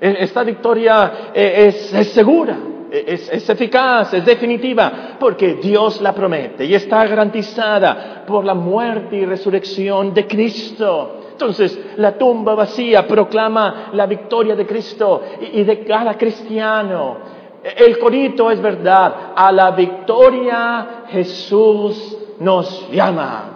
E, 0.00 0.16
esta 0.18 0.42
victoria 0.42 1.30
eh, 1.32 1.68
es, 1.68 2.08
segura, 2.08 2.56
e, 2.90 3.04
es, 3.06 3.28
es, 3.32 3.48
eficaz, 3.48 4.12
es 4.12 4.24
definitiva, 4.24 5.16
porque 5.20 5.54
Dios 5.54 6.00
la 6.00 6.12
promete 6.12 6.64
y 6.64 6.74
está 6.74 7.06
garantizada 7.06 8.24
por 8.26 8.44
la 8.44 8.54
muerte 8.54 9.18
y 9.18 9.24
resurrección 9.24 10.12
de 10.12 10.26
Cristo. 10.26 11.20
Entonces, 11.30 11.78
la 11.94 12.18
tumba 12.18 12.56
vacía 12.56 13.06
proclama 13.06 13.90
la 13.92 14.06
victoria 14.06 14.56
de 14.56 14.66
Cristo 14.66 15.22
y 15.52 15.62
de 15.62 15.84
cada 15.84 16.18
cristiano. 16.18 17.41
El 17.62 17.98
corito 17.98 18.50
es 18.50 18.60
verdad, 18.60 19.32
a 19.36 19.52
la 19.52 19.70
victoria 19.70 21.04
Jesús 21.08 22.16
nos 22.40 22.90
llama. 22.90 23.50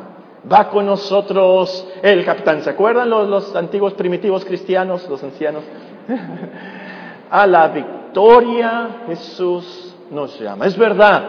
Va 0.50 0.68
con 0.68 0.86
nosotros 0.86 1.86
el 2.02 2.24
capitán. 2.24 2.62
¿Se 2.62 2.70
acuerdan 2.70 3.10
los, 3.10 3.54
antiguos 3.56 3.94
primitivos 3.94 4.44
cristianos, 4.44 5.08
los 5.08 5.22
ancianos? 5.24 5.64
a 7.30 7.46
la 7.48 7.66
victoria 7.68 9.02
Jesús 9.08 9.96
nos 10.12 10.38
llama. 10.38 10.66
Es 10.66 10.78
verdad, 10.78 11.28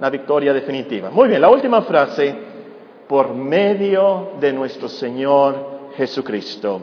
la 0.00 0.08
victoria 0.08 0.52
definitiva. 0.52 1.10
Muy 1.10 1.28
bien, 1.28 1.40
la 1.40 1.48
última 1.48 1.82
frase, 1.82 2.36
por 3.08 3.34
medio 3.34 4.30
de 4.38 4.52
nuestro 4.52 4.88
Señor 4.88 5.90
Jesucristo. 5.96 6.80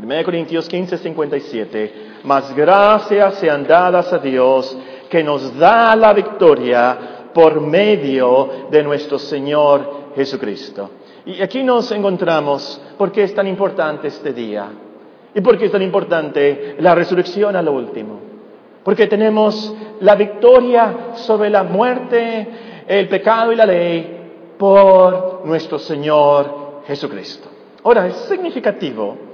1 0.00 0.24
Corintios 0.24 0.66
15, 0.68 0.96
57. 0.96 2.07
Mas 2.24 2.54
gracias 2.54 3.34
sean 3.34 3.66
dadas 3.66 4.12
a 4.12 4.18
Dios 4.18 4.76
que 5.08 5.22
nos 5.22 5.56
da 5.58 5.94
la 5.96 6.12
victoria 6.12 6.98
por 7.32 7.60
medio 7.60 8.68
de 8.70 8.82
nuestro 8.82 9.18
Señor 9.18 10.12
Jesucristo. 10.14 10.90
Y 11.26 11.42
aquí 11.42 11.62
nos 11.62 11.90
encontramos 11.92 12.80
por 12.96 13.12
qué 13.12 13.22
es 13.22 13.34
tan 13.34 13.46
importante 13.46 14.08
este 14.08 14.32
día 14.32 14.68
y 15.34 15.40
por 15.40 15.58
qué 15.58 15.66
es 15.66 15.72
tan 15.72 15.82
importante 15.82 16.76
la 16.80 16.94
resurrección 16.94 17.54
a 17.54 17.62
lo 17.62 17.72
último. 17.72 18.20
Porque 18.82 19.06
tenemos 19.06 19.74
la 20.00 20.14
victoria 20.14 21.10
sobre 21.14 21.50
la 21.50 21.62
muerte, 21.62 22.48
el 22.86 23.08
pecado 23.08 23.52
y 23.52 23.56
la 23.56 23.66
ley 23.66 24.54
por 24.58 25.42
nuestro 25.44 25.78
Señor 25.78 26.82
Jesucristo. 26.86 27.48
Ahora, 27.84 28.06
es 28.06 28.14
significativo 28.28 29.27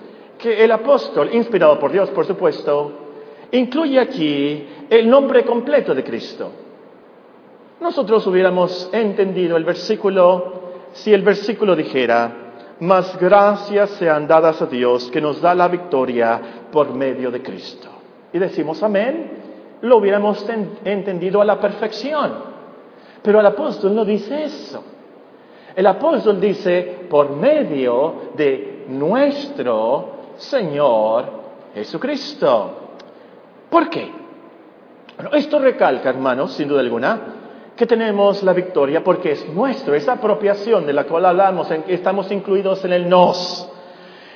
que 0.44 0.62
el 0.62 0.72
apóstol, 0.72 1.30
inspirado 1.32 1.78
por 1.78 1.90
Dios, 1.90 2.10
por 2.10 2.26
supuesto, 2.26 2.92
incluye 3.52 3.98
aquí 3.98 4.66
el 4.90 5.08
nombre 5.08 5.42
completo 5.42 5.94
de 5.94 6.04
Cristo. 6.04 6.50
Nosotros 7.80 8.26
hubiéramos 8.26 8.90
entendido 8.92 9.56
el 9.56 9.64
versículo 9.64 10.52
si 10.92 11.14
el 11.14 11.22
versículo 11.22 11.74
dijera, 11.74 12.30
más 12.80 13.18
gracias 13.18 13.88
sean 13.92 14.28
dadas 14.28 14.60
a 14.60 14.66
Dios 14.66 15.10
que 15.10 15.22
nos 15.22 15.40
da 15.40 15.54
la 15.54 15.66
victoria 15.66 16.38
por 16.70 16.92
medio 16.92 17.30
de 17.30 17.40
Cristo. 17.40 17.88
Y 18.30 18.38
decimos 18.38 18.82
amén, 18.82 19.78
lo 19.80 19.96
hubiéramos 19.96 20.44
entendido 20.84 21.40
a 21.40 21.46
la 21.46 21.58
perfección. 21.58 22.32
Pero 23.22 23.40
el 23.40 23.46
apóstol 23.46 23.94
no 23.94 24.04
dice 24.04 24.44
eso. 24.44 24.84
El 25.74 25.86
apóstol 25.86 26.38
dice, 26.38 27.06
por 27.08 27.34
medio 27.34 28.32
de 28.36 28.84
nuestro 28.88 30.13
Señor 30.44 31.24
Jesucristo. 31.74 32.70
¿Por 33.70 33.90
qué? 33.90 34.10
Esto 35.32 35.58
recalca, 35.58 36.10
hermanos, 36.10 36.52
sin 36.52 36.68
duda 36.68 36.80
alguna, 36.80 37.20
que 37.76 37.86
tenemos 37.86 38.42
la 38.42 38.52
victoria 38.52 39.02
porque 39.02 39.32
es 39.32 39.48
nuestro, 39.48 39.94
esa 39.94 40.12
apropiación 40.12 40.86
de 40.86 40.92
la 40.92 41.04
cual 41.04 41.26
hablamos, 41.26 41.70
en 41.70 41.82
que 41.82 41.94
estamos 41.94 42.30
incluidos 42.30 42.84
en 42.84 42.92
el 42.92 43.08
nos. 43.08 43.68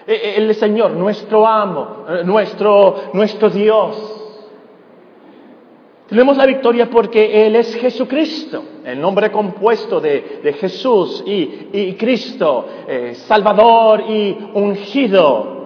E, 0.06 0.12
e, 0.12 0.36
el 0.38 0.54
Señor, 0.54 0.92
nuestro 0.92 1.46
amo, 1.46 2.04
eh, 2.08 2.22
nuestro, 2.24 3.10
nuestro 3.12 3.50
Dios, 3.50 4.18
tenemos 6.08 6.38
la 6.38 6.46
victoria 6.46 6.88
porque 6.88 7.46
Él 7.46 7.54
es 7.56 7.74
Jesucristo, 7.74 8.64
el 8.82 8.98
nombre 8.98 9.30
compuesto 9.30 10.00
de, 10.00 10.56
Jesús 10.58 11.22
y, 11.26 11.92
Cristo, 11.94 12.66
eh, 12.88 13.14
Salvador 13.14 14.04
y 14.08 14.50
ungido. 14.54 15.57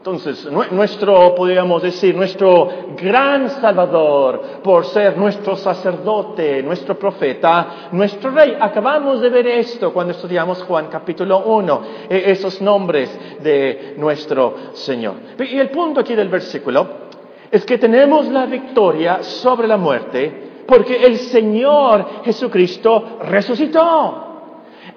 Entonces, 0.00 0.48
nuestro, 0.50 1.34
podríamos 1.34 1.82
decir, 1.82 2.16
nuestro 2.16 2.70
gran 2.96 3.50
Salvador, 3.50 4.62
por 4.64 4.86
ser 4.86 5.18
nuestro 5.18 5.56
sacerdote, 5.56 6.62
nuestro 6.62 6.98
profeta, 6.98 7.90
nuestro 7.92 8.30
rey. 8.30 8.56
Acabamos 8.58 9.20
de 9.20 9.28
ver 9.28 9.46
esto 9.48 9.92
cuando 9.92 10.14
estudiamos 10.14 10.62
Juan 10.62 10.86
capítulo 10.86 11.40
1, 11.40 11.82
e, 12.08 12.30
esos 12.30 12.62
nombres 12.62 13.10
de 13.42 13.92
nuestro 13.98 14.72
Señor. 14.72 15.16
Y 15.38 15.58
el 15.58 15.68
punto 15.68 16.00
aquí 16.00 16.14
del 16.14 16.30
versículo 16.30 16.88
es 17.50 17.62
que 17.66 17.76
tenemos 17.76 18.26
la 18.28 18.46
victoria 18.46 19.22
sobre 19.22 19.68
la 19.68 19.76
muerte 19.76 20.64
porque 20.66 21.04
el 21.04 21.18
Señor 21.18 22.22
Jesucristo 22.24 23.18
resucitó. 23.20 24.28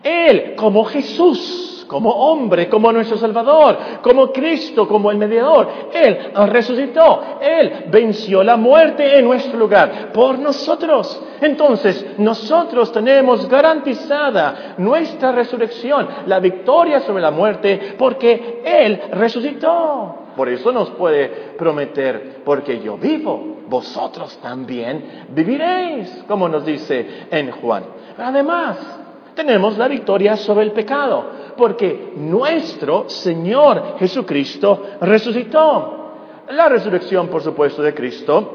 Él, 0.02 0.56
como 0.56 0.86
Jesús, 0.86 1.73
como 1.86 2.10
hombre, 2.10 2.69
como 2.69 2.91
nuestro 2.91 3.17
Salvador, 3.17 3.78
como 4.02 4.32
Cristo, 4.32 4.88
como 4.88 5.12
el 5.12 5.17
mediador, 5.17 5.67
Él 5.93 6.32
resucitó. 6.48 7.38
Él 7.41 7.86
venció 7.91 8.43
la 8.43 8.58
muerte 8.58 9.17
en 9.17 9.26
nuestro 9.26 9.58
lugar 9.58 10.12
por 10.13 10.39
nosotros. 10.39 11.22
Entonces, 11.41 12.06
nosotros 12.17 12.91
tenemos 12.91 13.48
garantizada 13.50 14.76
nuestra 14.78 15.32
resurrección, 15.32 16.08
la 16.26 16.39
victoria 16.39 17.02
sobre 17.02 17.22
la 17.22 17.32
muerte, 17.32 17.96
porque 17.98 18.62
Él 18.63 19.02
resucitó. 19.12 20.19
Por 20.36 20.50
eso 20.50 20.72
nos 20.72 20.89
puede 20.91 21.28
prometer, 21.58 22.41
porque 22.43 22.80
yo 22.80 22.98
vivo, 22.98 23.58
vosotros 23.67 24.38
también 24.41 25.26
viviréis, 25.30 26.24
como 26.28 26.50
nos 26.50 26.65
dice 26.65 27.28
en 27.30 27.52
Juan. 27.52 27.84
Además, 28.17 29.03
tenemos 29.36 29.78
la 29.78 29.88
victoria 29.88 30.36
sobre 30.38 30.65
el 30.65 30.72
pecado, 30.72 31.26
porque 31.58 32.13
nuestro 32.15 33.10
Señor 33.10 33.98
Jesucristo 34.00 34.84
resucitó. 35.02 36.00
La 36.50 36.67
resurrección, 36.69 37.28
por 37.28 37.41
supuesto, 37.41 37.82
de 37.82 37.93
Cristo 37.93 38.54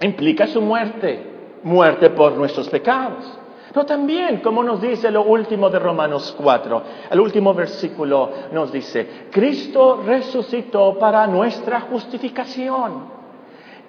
implica 0.00 0.46
su 0.46 0.60
muerte, 0.60 1.58
muerte 1.62 2.10
por 2.10 2.32
nuestros 2.32 2.68
pecados. 2.68 3.38
Pero 3.72 3.86
también, 3.86 4.40
como 4.40 4.64
nos 4.64 4.80
dice 4.80 5.10
lo 5.12 5.22
último 5.22 5.70
de 5.70 5.78
Romanos 5.78 6.34
4, 6.36 6.82
el 7.10 7.20
último 7.20 7.54
versículo 7.54 8.30
nos 8.52 8.72
dice, 8.72 9.28
Cristo 9.30 10.02
resucitó 10.04 10.98
para 10.98 11.26
nuestra 11.28 11.82
justificación. 11.82 13.20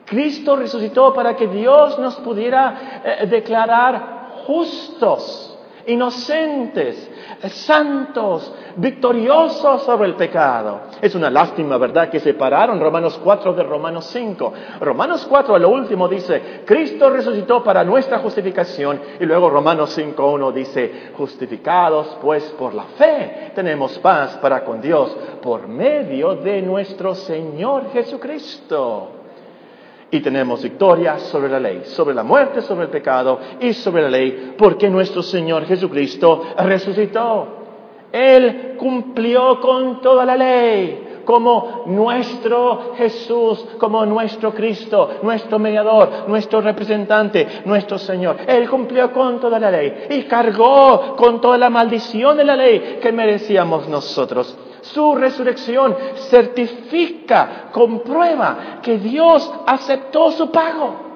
Cristo 0.06 0.56
resucitó 0.56 1.14
para 1.14 1.36
que 1.36 1.48
Dios 1.48 1.98
nos 1.98 2.16
pudiera 2.18 3.02
eh, 3.04 3.28
declarar 3.28 4.44
justos 4.46 5.51
inocentes, 5.88 7.10
santos, 7.50 8.54
victoriosos 8.76 9.84
sobre 9.84 10.08
el 10.08 10.16
pecado. 10.16 10.82
Es 11.02 11.16
una 11.16 11.30
lástima, 11.30 11.78
¿verdad?, 11.78 12.10
que 12.10 12.20
separaron 12.20 12.80
Romanos 12.80 13.20
4 13.24 13.54
de 13.54 13.64
Romanos 13.64 14.06
5. 14.06 14.54
Romanos 14.82 15.26
4 15.30 15.56
a 15.56 15.60
lo 15.60 15.70
último 15.70 16.08
dice, 16.08 16.62
Cristo 16.66 17.10
resucitó 17.10 17.64
para 17.64 17.84
nuestra 17.84 18.20
justificación. 18.20 19.00
Y 19.20 19.26
luego 19.26 19.50
Romanos 19.50 19.98
5.1 19.98 20.52
dice, 20.54 21.12
justificados 21.18 22.18
pues 22.22 22.44
por 22.58 22.74
la 22.74 22.84
fe, 22.84 23.52
tenemos 23.56 23.98
paz 24.00 24.38
para 24.38 24.64
con 24.64 24.82
Dios 24.82 25.16
por 25.42 25.68
medio 25.68 26.36
de 26.36 26.62
nuestro 26.62 27.16
Señor 27.16 27.92
Jesucristo 27.92 29.21
y 30.12 30.20
tenemos 30.20 30.62
victoria 30.62 31.18
sobre 31.20 31.50
la 31.50 31.60
ley, 31.60 31.84
sobre 31.86 32.14
la 32.14 32.24
muerte, 32.24 32.62
sobre 32.62 32.84
el 32.84 32.92
pecado 32.92 33.40
y 33.60 33.74
sobre 33.74 34.04
la 34.04 34.10
ley, 34.10 34.54
porque 34.58 34.90
nuestro 34.90 35.24
Señor 35.24 35.66
Jesucristo 35.66 36.44
resucitó. 36.58 37.60
Él 38.12 38.76
cumplió 38.78 39.62
con 39.62 40.02
toda 40.02 40.26
la 40.26 40.36
ley 40.36 41.22
como 41.24 41.84
nuestro 41.86 42.94
Jesús, 42.98 43.66
como 43.78 44.06
nuestro 44.06 44.54
Cristo, 44.54 45.12
nuestro 45.24 45.60
mediador, 45.60 46.28
nuestro 46.28 46.60
representante, 46.60 47.62
nuestro 47.64 47.98
Señor. 47.98 48.38
Él 48.48 48.70
cumplió 48.70 49.14
con 49.14 49.40
toda 49.40 49.60
la 49.60 49.72
ley 49.72 50.08
y 50.10 50.24
cargó 50.24 51.16
con 51.16 51.40
toda 51.40 51.58
la 51.58 51.70
maldición 51.70 52.36
de 52.36 52.44
la 52.44 52.58
ley 52.58 53.00
que 53.02 53.14
merecíamos 53.14 53.88
nosotros. 53.88 54.58
Su 54.82 55.16
resurrección 55.16 55.96
certifica, 56.30 57.70
comprueba 57.72 58.80
que 58.82 58.98
Dios 58.98 59.52
aceptó 59.66 60.32
su 60.32 60.52
pago. 60.52 61.12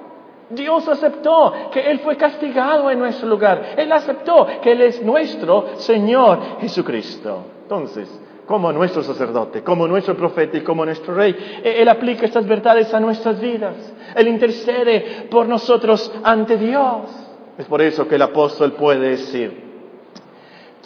Dios 0.49 0.88
aceptó 0.88 1.54
que 1.71 1.82
Él 1.89 1.99
fue 1.99 2.15
castigado 2.15 2.89
en 2.91 2.99
nuestro 2.99 3.28
lugar. 3.28 3.73
Él 3.78 3.91
aceptó 3.91 4.47
que 4.62 4.71
Él 4.71 4.82
es 4.82 5.01
nuestro 5.01 5.78
Señor 5.78 6.60
Jesucristo. 6.62 7.45
Entonces, 7.63 8.08
como 8.45 8.71
nuestro 8.71 9.04
sacerdote, 9.04 9.63
como 9.63 9.88
nuestro 9.88 10.15
profeta 10.15 10.58
y 10.58 10.62
como 10.62 10.86
nuestro 10.86 11.15
rey. 11.15 11.36
E, 11.63 11.82
Él 11.82 11.89
aplica 11.89 12.25
estas 12.25 12.47
verdades 12.47 12.93
a 12.93 12.99
nuestras 12.99 13.39
vidas. 13.39 13.75
Él 14.15 14.28
intercede 14.28 15.28
por 15.30 15.47
nosotros 15.47 16.12
ante 16.23 16.58
Dios. 16.58 17.10
Es 17.58 17.65
por 17.65 17.82
eso 17.82 18.08
que 18.08 18.15
el 18.15 18.21
apóstol 18.21 18.73
puede 18.73 19.10
decir, 19.12 19.64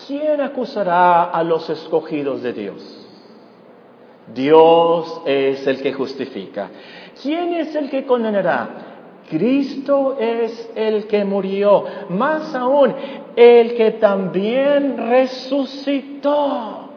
¿quién 0.07 0.41
acusará 0.41 1.25
a 1.25 1.43
los 1.43 1.69
escogidos 1.69 2.41
de 2.41 2.53
Dios? 2.53 3.07
Dios 4.33 5.21
es 5.25 5.65
el 5.65 5.81
que 5.81 5.93
justifica. 5.93 6.69
¿Quién 7.21 7.53
es 7.53 7.75
el 7.75 7.89
que 7.89 8.05
condenará? 8.05 8.89
Cristo 9.29 10.17
es 10.19 10.71
el 10.75 11.05
que 11.05 11.23
murió, 11.23 11.85
más 12.09 12.55
aún, 12.55 12.95
el 13.35 13.75
que 13.75 13.91
también 13.91 14.97
resucitó, 14.97 16.89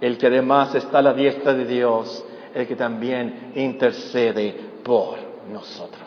el 0.00 0.18
que 0.18 0.26
además 0.26 0.74
está 0.74 0.98
a 0.98 1.02
la 1.02 1.14
diestra 1.14 1.54
de 1.54 1.64
Dios, 1.64 2.22
el 2.54 2.66
que 2.66 2.76
también 2.76 3.52
intercede 3.54 4.54
por 4.82 5.16
nosotros. 5.50 6.02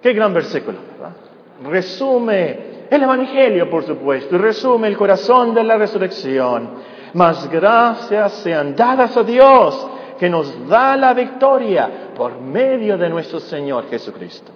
Qué 0.00 0.12
gran 0.14 0.32
versículo, 0.32 0.78
¿verdad? 0.98 1.16
Resume 1.62 2.73
el 2.90 3.02
Evangelio, 3.02 3.70
por 3.70 3.84
supuesto, 3.84 4.38
resume 4.38 4.88
el 4.88 4.96
corazón 4.96 5.54
de 5.54 5.64
la 5.64 5.76
resurrección. 5.76 6.94
Mas 7.14 7.48
gracias 7.48 8.32
sean 8.34 8.74
dadas 8.74 9.16
a 9.16 9.22
Dios 9.22 9.86
que 10.18 10.28
nos 10.28 10.68
da 10.68 10.96
la 10.96 11.14
victoria 11.14 12.10
por 12.16 12.40
medio 12.40 12.98
de 12.98 13.08
nuestro 13.08 13.40
Señor 13.40 13.88
Jesucristo. 13.88 14.50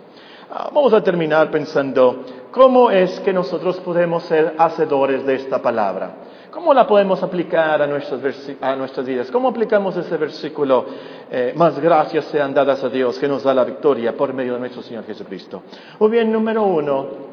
Ah, 0.51 0.71
vamos 0.73 0.93
a 0.93 1.03
terminar 1.03 1.51
pensando 1.51 2.25
cómo 2.51 2.91
es 2.91 3.21
que 3.21 3.33
nosotros 3.33 3.79
podemos 3.81 4.25
ser 4.25 4.55
hacedores 4.59 5.25
de 5.27 5.35
esta 5.35 5.61
palabra. 5.61 6.11
¿Cómo 6.51 6.73
la 6.73 6.87
podemos 6.87 7.23
aplicar 7.23 7.83
a, 7.83 7.85
a 7.85 8.77
nuestras 8.77 9.07
vidas? 9.07 9.31
¿Cómo 9.31 9.49
aplicamos 9.49 9.97
ese 9.97 10.17
versículo? 10.17 10.87
Eh, 11.31 11.53
más 11.55 11.79
gracias 11.79 12.25
sean 12.25 12.55
dadas 12.55 12.83
a 12.83 12.89
Dios 12.89 13.19
que 13.19 13.29
nos 13.29 13.43
da 13.43 13.53
la 13.53 13.65
victoria 13.65 14.17
por 14.17 14.33
medio 14.33 14.55
de 14.55 14.61
nuestro 14.61 14.83
Señor 14.83 15.05
Jesucristo. 15.05 15.63
O 15.99 16.09
bien, 16.09 16.33
número 16.33 16.63
uno, 16.63 17.28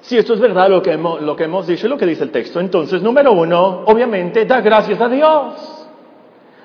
si 0.00 0.16
esto 0.16 0.34
es 0.34 0.40
verdad 0.40 0.68
lo 0.68 0.82
que, 0.82 0.92
hemos, 0.92 1.66
dicho 1.66 1.88
lo 1.88 1.96
que 1.98 2.06
dice 2.06 2.24
el 2.24 2.30
texto, 2.30 2.60
entonces, 2.60 3.02
número 3.02 3.32
uno, 3.32 3.82
obviamente, 3.86 4.44
da 4.44 4.60
gracias 4.60 5.00
a 5.00 5.08
Dios. 5.08 5.86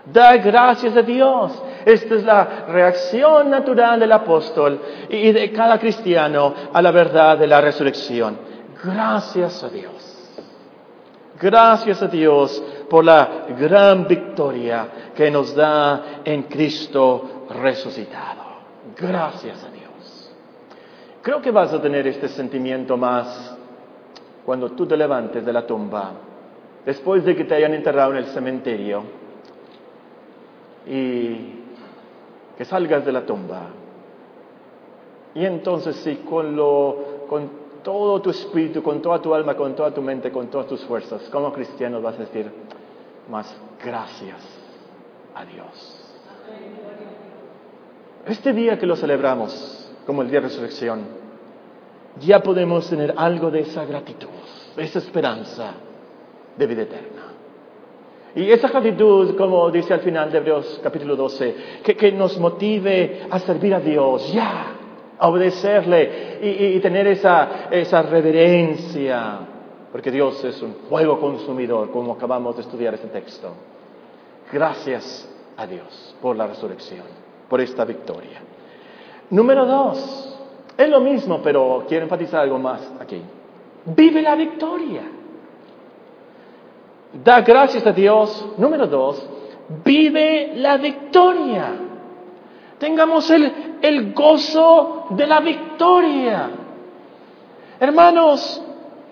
Da 0.06 0.38
gracias 0.38 0.96
a 0.96 1.02
Dios. 1.02 1.64
Esta 1.86 2.16
es 2.16 2.24
la 2.24 2.66
reacción 2.68 3.50
natural 3.50 4.00
del 4.00 4.12
apóstol 4.12 4.80
y 5.10 5.32
de 5.32 5.52
cada 5.52 5.80
cristiano 5.80 6.54
a 6.72 6.82
la 6.82 6.92
verdad 6.92 7.38
de 7.38 7.48
la 7.48 7.62
resurrección. 7.62 8.38
Gracias 8.84 9.64
a 9.64 9.70
Dios. 9.70 10.14
Gracias 11.40 12.02
a 12.02 12.08
Dios 12.08 12.62
por 12.90 13.04
la 13.04 13.48
gran 13.60 14.08
victoria 14.08 14.88
que 15.16 15.30
nos 15.32 15.56
da 15.56 16.22
en 16.24 16.44
Cristo 16.44 17.46
resucitado. 17.62 18.44
Gracias 18.96 19.64
a 19.64 19.68
Dios. 19.68 19.73
Creo 21.24 21.42
que 21.42 21.52
vas 21.52 21.74
a 21.74 21.82
tener 21.82 22.06
este 22.06 22.28
sentimiento 22.28 22.98
más 22.98 23.58
cuando 24.46 24.74
tú 24.74 24.86
te 24.86 24.98
levantes 24.98 25.46
de 25.46 25.54
la 25.54 25.66
tumba, 25.66 26.12
después 26.86 27.24
de 27.24 27.34
que 27.34 27.46
te 27.46 27.56
hayan 27.56 27.74
enterrado 27.74 28.12
en 28.12 28.18
el 28.18 28.26
cementerio 28.26 29.04
y 30.86 31.64
que 32.58 32.66
salgas 32.66 33.06
de 33.06 33.14
la 33.14 33.26
tumba. 33.26 33.68
Y 35.34 35.46
entonces 35.46 35.96
sí, 36.04 36.26
con, 36.30 36.58
lo, 36.58 37.26
con 37.30 37.50
todo 37.84 38.22
tu 38.22 38.30
espíritu, 38.30 38.84
con 38.84 39.02
toda 39.02 39.22
tu 39.22 39.34
alma, 39.34 39.56
con 39.56 39.74
toda 39.78 39.92
tu 39.92 40.02
mente, 40.02 40.30
con 40.30 40.48
todas 40.48 40.68
tus 40.68 40.84
fuerzas, 40.84 41.22
como 41.30 41.54
cristiano 41.54 42.02
vas 42.02 42.16
a 42.16 42.24
decir, 42.24 42.52
más 43.32 43.56
gracias 43.82 44.42
a 45.34 45.46
Dios. 45.46 46.00
Este 48.26 48.52
día 48.52 48.78
que 48.78 48.86
lo 48.86 48.98
celebramos 48.98 49.83
como 50.06 50.22
el 50.22 50.30
día 50.30 50.40
de 50.42 50.48
resurrección, 50.48 51.02
ya 52.20 52.42
podemos 52.42 52.90
tener 52.90 53.14
algo 53.18 53.50
de 53.50 53.62
esa 53.62 53.86
gratitud, 53.86 54.28
de 54.76 54.84
esa 54.84 55.00
esperanza 55.00 55.74
de 56.58 56.68
vida 56.68 56.84
eterna. 56.84 57.24
Y 58.36 58.50
esa 58.50 58.68
gratitud, 58.68 59.36
como 59.36 59.70
dice 59.70 59.94
al 59.94 60.00
final 60.00 60.32
de 60.32 60.40
Hebreos 60.40 60.80
capítulo 60.84 61.16
12, 61.16 61.56
que, 61.84 62.12
nos 62.12 62.38
motive 62.40 63.28
a 63.30 63.40
servir 63.40 63.76
a 63.76 63.80
Dios, 63.80 64.34
ya, 64.34 64.76
a 65.20 65.30
obedecerle 65.30 66.40
y, 66.42 66.80
tener 66.80 67.06
esa, 67.08 67.68
esa 67.70 68.02
reverencia, 68.02 69.40
porque 69.92 70.10
Dios 70.10 70.44
es 70.44 70.60
un 70.64 70.74
fuego 70.90 71.20
consumidor, 71.20 71.92
como 71.92 72.14
acabamos 72.14 72.56
de 72.56 72.64
estudiar 72.64 72.96
este 72.96 73.08
texto. 73.08 73.54
Gracias 74.52 75.30
a 75.56 75.68
Dios 75.68 76.16
por 76.20 76.36
la 76.36 76.48
resurrección, 76.48 77.06
por 77.48 77.62
esta 77.62 77.86
victoria. 77.86 78.42
Número 79.34 79.66
dos, 79.66 80.38
es 80.78 80.90
lo 80.90 81.00
mismo, 81.00 81.42
pero 81.42 81.86
quiero 81.88 82.04
enfatizar 82.04 82.42
algo 82.42 82.60
más 82.60 82.82
aquí. 83.00 83.20
Vive 83.84 84.22
la 84.22 84.36
victoria. 84.36 85.02
Da 87.24 87.42
gracias 87.42 87.84
a 87.88 87.92
Dios. 87.92 88.54
Número 88.60 88.86
dos, 88.86 89.28
vive 89.84 90.54
la 90.58 90.78
victoria. 90.78 91.66
Tengamos 92.78 93.28
el, 93.32 93.80
el 93.82 94.14
gozo 94.14 95.08
de 95.10 95.26
la 95.26 95.40
victoria. 95.40 96.52
Hermanos, 97.80 98.64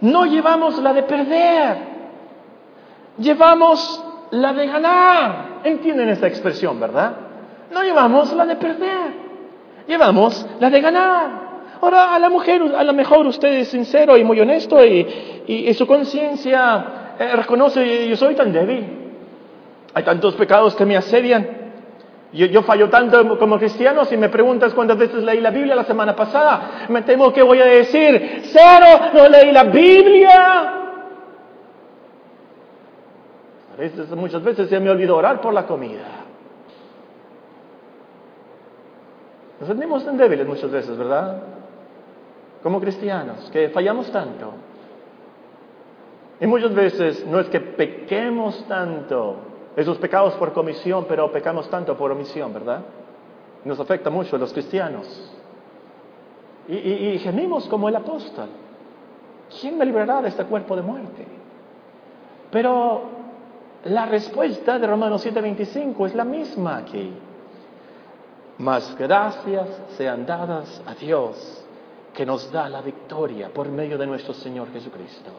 no 0.02 0.26
llevamos 0.28 0.78
la 0.78 0.94
de 0.94 1.02
perder, 1.02 1.78
llevamos 3.18 4.04
la 4.30 4.54
de 4.54 4.68
ganar. 4.68 5.62
¿Entienden 5.64 6.10
esta 6.10 6.28
expresión, 6.28 6.80
verdad? 6.80 7.12
No 7.72 7.82
llevamos 7.82 8.32
la 8.34 8.46
de 8.46 8.56
perder, 8.56 9.21
llevamos 9.92 10.46
la 10.60 10.70
de 10.70 10.82
ganar. 10.82 11.52
Ahora, 11.82 12.16
a 12.16 12.20
la 12.20 12.30
mujer, 12.30 12.62
a 12.78 12.84
lo 12.84 12.94
mejor 12.94 13.28
usted 13.28 13.50
es 13.50 13.68
sincero 13.68 14.18
y 14.18 14.24
muy 14.24 14.40
honesto 14.40 14.84
y, 14.86 15.74
su 15.74 15.86
conciencia 15.86 17.16
eh, 17.20 17.36
reconoce, 17.36 18.08
yo 18.08 18.16
soy 18.16 18.36
tan 18.36 18.54
débil. 18.54 18.86
Hay 19.94 20.04
tantos 20.04 20.36
pecados 20.36 20.76
que 20.76 20.86
me 20.86 20.96
asedian. 20.96 21.60
Yo, 22.34 22.46
yo, 22.46 22.62
fallo 22.64 22.90
tanto 22.90 23.38
como 23.38 23.58
cristiano. 23.58 24.06
Si 24.06 24.16
me 24.16 24.30
preguntas 24.30 24.74
cuántas 24.74 24.98
veces 24.98 25.24
leí 25.24 25.42
la 25.42 25.50
Biblia 25.50 25.76
la 25.76 25.84
semana 25.84 26.16
pasada, 26.16 26.86
me 26.88 27.02
temo 27.02 27.34
que 27.34 27.42
voy 27.42 27.60
a 27.60 27.66
decir, 27.66 28.44
cero, 28.44 29.12
no 29.14 29.28
leí 29.28 29.52
la 29.52 29.64
Biblia. 29.66 30.74
Muchas 34.16 34.44
veces 34.44 34.70
se 34.70 34.80
me 34.80 34.90
olvidó 34.90 35.18
orar 35.18 35.42
por 35.42 35.54
la 35.54 35.66
comida. 35.66 36.31
Nos 39.62 39.68
sentimos 39.68 40.04
tan 40.04 40.18
débiles 40.18 40.48
muchas 40.48 40.72
veces, 40.72 40.98
¿verdad? 40.98 41.38
Como 42.64 42.82
cristianos, 42.82 43.48
que 43.52 43.70
fallamos 43.70 44.12
tanto. 44.12 44.54
Y 46.40 46.48
muchas 46.48 46.74
veces 46.74 47.24
no 47.28 47.40
es 47.40 47.48
que 47.48 47.60
pequemos 47.60 48.66
tanto, 48.68 49.36
esos 49.76 50.00
pecados 50.00 50.34
por 50.34 50.52
comisión, 50.52 51.06
pero 51.08 51.32
pecamos 51.32 51.70
tanto 51.70 51.96
por 51.96 52.12
omisión, 52.12 52.52
¿verdad? 52.52 52.82
Nos 53.64 53.80
afecta 53.80 54.10
mucho 54.10 54.36
a 54.36 54.40
los 54.40 54.52
cristianos. 54.52 55.32
Y, 56.68 57.20
gemimos 57.20 57.68
como 57.68 57.88
el 57.88 57.96
apóstol. 57.96 58.48
¿Quién 59.60 59.78
me 59.78 59.86
librará 59.86 60.24
de 60.24 60.30
este 60.30 60.44
cuerpo 60.46 60.76
de 60.76 60.82
muerte? 60.82 61.28
Pero 62.50 63.02
la 63.86 64.08
respuesta 64.08 64.80
de 64.80 64.88
Romanos 64.88 65.24
7:25 65.24 66.08
es 66.08 66.16
la 66.16 66.24
misma 66.24 66.78
aquí. 66.78 67.14
Mas 68.58 68.96
gracias 68.98 69.68
sean 69.98 70.26
dadas 70.26 70.82
a 70.86 70.94
Dios 70.94 71.66
que 72.14 72.26
nos 72.26 72.52
da 72.52 72.70
la 72.70 72.82
victoria 72.82 73.50
por 73.54 73.70
medio 73.70 73.98
de 73.98 74.06
nuestro 74.06 74.34
Señor 74.34 74.72
Jesucristo. 74.72 75.32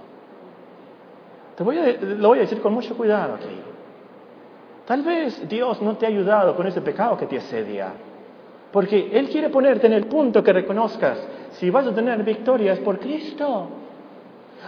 Te 1.57 1.62
voy 1.62 1.79
a, 1.79 1.92
lo 2.01 2.29
voy 2.29 2.38
a 2.38 2.42
decir 2.42 2.61
con 2.61 2.72
mucho 2.72 2.96
cuidado 2.96 3.35
aquí. 3.35 3.61
Tal 4.87 5.03
vez 5.03 5.48
Dios 5.48 5.81
no 5.81 5.96
te 5.96 6.07
ha 6.07 6.09
ayudado 6.09 6.57
con 6.57 6.66
ese 6.66 6.81
pecado 6.81 7.16
que 7.16 7.27
te 7.27 7.38
asedia. 7.38 7.92
Porque 8.72 9.11
Él 9.12 9.29
quiere 9.29 9.51
ponerte 9.51 9.87
en 9.87 9.92
el 9.92 10.07
punto 10.07 10.42
que 10.42 10.53
reconozcas, 10.53 11.18
si 11.53 11.68
vas 11.70 11.87
a 11.87 11.94
tener 11.94 12.22
victoria 12.25 12.72
es 12.72 12.81
por 12.81 12.98
Cristo. 12.98 13.68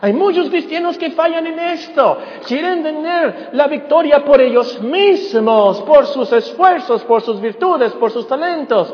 Hay 0.01 0.13
muchos 0.13 0.51
cristianos 0.51 0.99
que 0.99 1.11
fallan 1.13 1.47
en 1.47 1.59
esto. 1.59 2.19
Quieren 2.47 2.83
tener 2.83 3.51
la 3.53 3.67
victoria 3.67 4.25
por 4.25 4.41
ellos 4.41 4.81
mismos, 4.83 5.81
por 5.83 6.07
sus 6.07 6.33
esfuerzos, 6.33 7.05
por 7.05 7.23
sus 7.23 7.41
virtudes, 7.41 7.93
por 7.93 8.11
sus 8.11 8.27
talentos. 8.27 8.93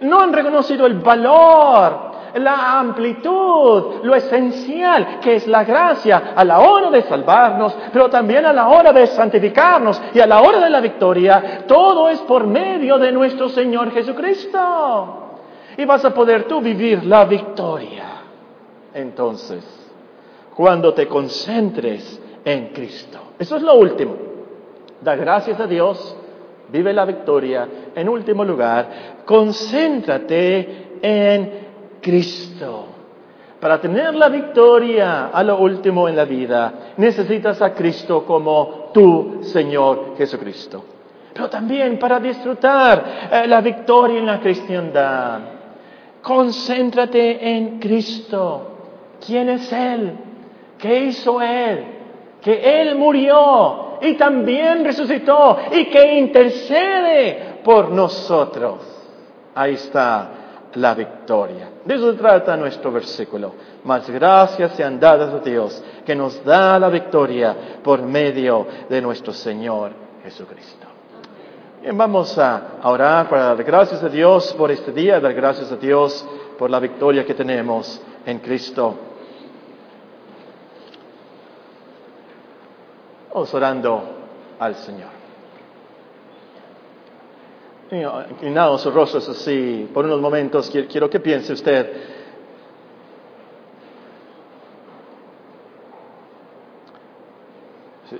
No 0.00 0.20
han 0.20 0.32
reconocido 0.32 0.86
el 0.86 0.94
valor 0.94 2.12
la 2.38 2.78
amplitud, 2.78 4.02
lo 4.02 4.14
esencial 4.14 5.20
que 5.20 5.36
es 5.36 5.46
la 5.46 5.64
gracia 5.64 6.32
a 6.34 6.44
la 6.44 6.60
hora 6.60 6.90
de 6.90 7.02
salvarnos, 7.02 7.76
pero 7.92 8.08
también 8.08 8.46
a 8.46 8.52
la 8.52 8.68
hora 8.68 8.92
de 8.92 9.06
santificarnos 9.06 10.00
y 10.14 10.20
a 10.20 10.26
la 10.26 10.40
hora 10.40 10.60
de 10.60 10.70
la 10.70 10.80
victoria. 10.80 11.64
Todo 11.66 12.08
es 12.08 12.20
por 12.20 12.46
medio 12.46 12.98
de 12.98 13.12
nuestro 13.12 13.48
Señor 13.48 13.92
Jesucristo. 13.92 15.18
Y 15.76 15.84
vas 15.84 16.04
a 16.04 16.12
poder 16.12 16.44
tú 16.44 16.60
vivir 16.60 17.04
la 17.04 17.24
victoria. 17.24 18.04
Entonces, 18.94 19.81
cuando 20.54 20.92
te 20.94 21.06
concentres 21.06 22.20
en 22.44 22.68
Cristo. 22.68 23.18
Eso 23.38 23.56
es 23.56 23.62
lo 23.62 23.74
último. 23.74 24.16
Da 25.00 25.16
gracias 25.16 25.58
a 25.58 25.66
Dios, 25.66 26.16
vive 26.70 26.92
la 26.92 27.04
victoria. 27.04 27.68
En 27.94 28.08
último 28.08 28.44
lugar, 28.44 29.22
concéntrate 29.24 30.98
en 31.02 31.52
Cristo. 32.00 32.86
Para 33.60 33.80
tener 33.80 34.14
la 34.14 34.28
victoria 34.28 35.28
a 35.28 35.42
lo 35.44 35.58
último 35.58 36.08
en 36.08 36.16
la 36.16 36.24
vida, 36.24 36.94
necesitas 36.96 37.62
a 37.62 37.72
Cristo 37.72 38.24
como 38.24 38.90
tu 38.92 39.38
Señor 39.42 40.16
Jesucristo. 40.16 40.84
Pero 41.32 41.48
también 41.48 41.98
para 41.98 42.18
disfrutar 42.18 43.28
eh, 43.30 43.46
la 43.46 43.60
victoria 43.60 44.18
en 44.18 44.26
la 44.26 44.40
cristiandad, 44.40 45.40
concéntrate 46.20 47.56
en 47.56 47.78
Cristo. 47.78 48.68
¿Quién 49.24 49.48
es 49.48 49.72
Él? 49.72 50.12
¿Qué 50.82 50.98
hizo 51.04 51.40
Él? 51.40 51.84
Que 52.42 52.80
Él 52.80 52.96
murió 52.96 53.98
y 54.00 54.14
también 54.14 54.84
resucitó 54.84 55.56
y 55.70 55.84
que 55.84 56.18
intercede 56.18 57.60
por 57.62 57.92
nosotros. 57.92 58.80
Ahí 59.54 59.74
está 59.74 60.28
la 60.74 60.92
victoria. 60.92 61.68
De 61.84 61.94
eso 61.94 62.12
trata 62.14 62.56
nuestro 62.56 62.90
versículo. 62.90 63.54
Más 63.84 64.10
gracias 64.10 64.72
sean 64.72 64.98
dadas 64.98 65.32
a 65.32 65.38
Dios 65.38 65.80
que 66.04 66.16
nos 66.16 66.44
da 66.44 66.80
la 66.80 66.88
victoria 66.88 67.54
por 67.84 68.02
medio 68.02 68.66
de 68.88 69.00
nuestro 69.00 69.32
Señor 69.32 69.92
Jesucristo. 70.24 70.88
Bien, 71.80 71.96
vamos 71.96 72.36
a 72.38 72.60
orar 72.82 73.28
para 73.28 73.54
dar 73.54 73.62
gracias 73.62 74.02
a 74.02 74.08
Dios 74.08 74.52
por 74.54 74.72
este 74.72 74.90
día, 74.90 75.20
dar 75.20 75.32
gracias 75.32 75.70
a 75.70 75.76
Dios 75.76 76.26
por 76.58 76.70
la 76.70 76.80
victoria 76.80 77.24
que 77.24 77.34
tenemos 77.34 78.02
en 78.26 78.40
Cristo. 78.40 79.11
Orando 83.32 84.02
al 84.58 84.74
Señor. 84.76 85.10
Inclinado 88.30 88.78
sus 88.78 88.92
rostros 88.94 89.28
así 89.28 89.88
por 89.92 90.06
unos 90.06 90.20
momentos, 90.20 90.70
quiero 90.70 91.10
que 91.10 91.20
piense 91.20 91.52
usted. 91.52 91.92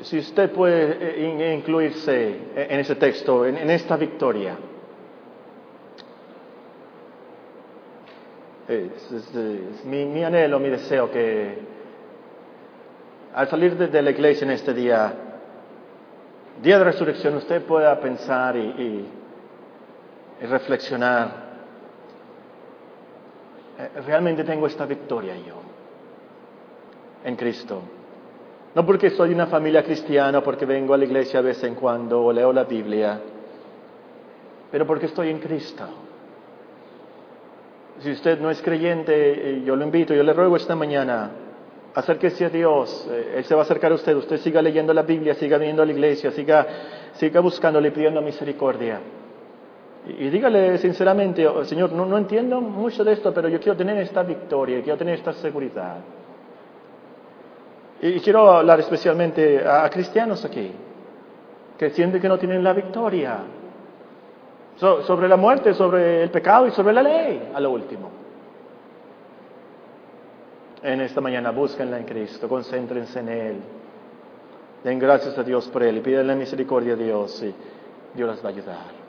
Si 0.02 0.18
usted 0.18 0.50
puede 0.50 0.96
eh, 1.00 1.54
incluirse 1.54 2.38
en 2.54 2.80
ese 2.80 2.96
texto, 2.96 3.46
en 3.46 3.70
esta 3.70 3.96
victoria. 3.96 4.56
Es, 8.68 9.84
mi, 9.84 10.22
anhelo, 10.22 10.58
mi 10.60 10.68
deseo 10.68 11.10
que 11.10 11.71
al 13.34 13.48
salir 13.48 13.76
de, 13.76 14.02
la 14.02 14.10
iglesia 14.10 14.44
en 14.44 14.50
este 14.50 14.74
día, 14.74 15.12
día 16.62 16.78
de 16.78 16.84
resurrección, 16.84 17.36
usted 17.36 17.62
pueda 17.62 17.98
pensar 18.00 18.56
y 18.56 19.06
y 20.42 20.46
reflexionar, 20.46 21.30
eh, 23.78 24.00
realmente 24.06 24.42
tengo 24.42 24.66
esta 24.66 24.86
victoria 24.86 25.36
yo 25.36 25.54
en 27.24 27.36
Cristo. 27.36 27.80
No 28.74 28.84
porque 28.84 29.10
soy 29.10 29.32
una 29.32 29.46
familia 29.46 29.84
cristiana, 29.84 30.42
porque 30.42 30.66
vengo 30.66 30.94
a 30.94 30.98
la 30.98 31.04
iglesia 31.04 31.40
de 31.40 31.48
vez 31.48 31.62
en 31.62 31.74
cuando 31.76 32.24
o 32.24 32.32
leo 32.32 32.52
la 32.52 32.64
Biblia, 32.64 33.20
pero 34.70 34.86
porque 34.86 35.06
estoy 35.06 35.28
en 35.28 35.38
Cristo. 35.38 35.84
Si 38.00 38.10
usted 38.10 38.40
no 38.40 38.50
es 38.50 38.60
creyente, 38.62 39.12
eh, 39.14 39.62
yo 39.64 39.76
lo 39.76 39.84
invito, 39.84 40.14
yo 40.14 40.24
le 40.24 40.32
ruego 40.32 40.56
esta 40.56 40.74
mañana, 40.74 41.30
acérquese 41.94 42.44
a 42.46 42.48
Dios, 42.48 43.06
eh, 43.10 43.34
Él 43.36 43.44
se 43.44 43.54
va 43.54 43.60
a 43.60 43.64
acercar 43.64 43.92
a 43.92 43.94
usted, 43.94 44.14
usted 44.16 44.38
siga 44.38 44.62
leyendo 44.62 44.94
la 44.94 45.02
Biblia, 45.02 45.34
siga 45.34 45.58
viniendo 45.58 45.82
a 45.82 45.86
la 45.86 45.92
iglesia, 45.92 46.30
siga, 46.30 46.66
siga 47.14 47.40
buscándole, 47.40 47.90
pidiendo 47.90 48.22
misericordia. 48.22 49.00
Y, 50.06 50.30
dígale 50.30 50.78
sinceramente, 50.78 51.46
oh, 51.46 51.64
Señor, 51.64 51.92
no, 51.92 52.18
entiendo 52.18 52.60
mucho 52.60 53.04
de 53.04 53.12
esto, 53.12 53.32
pero 53.32 53.48
yo 53.48 53.60
quiero 53.60 53.76
tener 53.76 53.98
esta 53.98 54.22
victoria, 54.22 54.82
quiero 54.82 54.98
tener 54.98 55.14
esta 55.14 55.32
seguridad. 55.34 55.98
Y, 58.00 58.18
quiero 58.20 58.50
hablar 58.50 58.80
especialmente 58.80 59.62
a, 59.64 59.88
cristianos 59.90 60.44
aquí, 60.44 60.72
que 61.78 61.90
sienten 61.90 62.20
que 62.20 62.28
no 62.28 62.38
tienen 62.38 62.64
la 62.64 62.72
victoria 62.72 63.38
sobre 64.76 65.28
la 65.28 65.36
muerte, 65.36 65.74
sobre 65.74 66.24
el 66.24 66.30
pecado 66.30 66.66
y 66.66 66.72
sobre 66.72 66.92
la 66.92 67.02
ley, 67.02 67.50
a 67.54 67.60
lo 67.60 67.70
último. 67.70 68.21
En 70.82 71.00
esta 71.00 71.20
mañana 71.20 71.52
búsquenla 71.52 71.98
en 71.98 72.04
Cristo, 72.04 72.48
concéntrense 72.48 73.20
en 73.20 73.28
Él. 73.28 73.56
Den 74.82 74.98
gracias 74.98 75.38
a 75.38 75.44
Dios 75.44 75.68
por 75.68 75.84
Él 75.84 75.98
y 75.98 76.00
pídanle 76.00 76.34
misericordia 76.34 76.94
a 76.94 76.96
Dios 76.96 77.40
y 77.42 77.54
Dios 78.14 78.28
las 78.28 78.44
va 78.44 78.48
a 78.48 78.52
ayudar. 78.52 79.02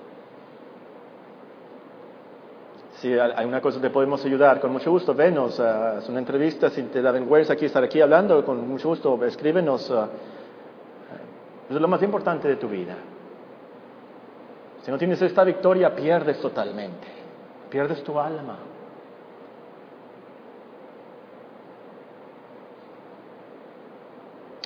Si 3.00 3.12
hay 3.12 3.46
una 3.46 3.60
cosa 3.60 3.82
que 3.82 3.90
podemos 3.90 4.24
ayudar, 4.24 4.62
con 4.62 4.72
mucho 4.72 4.92
gusto, 4.92 5.14
venos, 5.16 5.60
uh, 5.60 5.98
es 5.98 6.08
una 6.08 6.20
entrevista, 6.20 6.70
si 6.70 6.84
te 6.84 7.02
da 7.02 7.12
vergüenza 7.12 7.54
aquí 7.54 7.66
estar 7.66 7.84
aquí 7.84 8.00
hablando, 8.00 8.46
con 8.46 8.66
mucho 8.68 8.90
gusto, 8.90 9.26
escríbenos. 9.26 9.90
Uh, 9.90 10.06
es 11.70 11.76
lo 11.76 11.88
más 11.88 12.02
importante 12.04 12.48
de 12.48 12.56
tu 12.56 12.70
vida. 12.70 12.96
Si 14.84 14.92
no 14.92 14.98
tienes 14.98 15.22
esta 15.22 15.44
victoria, 15.44 15.96
pierdes 15.96 16.40
totalmente, 16.40 17.08
pierdes 17.70 18.04
tu 18.04 18.20
alma. 18.20 18.58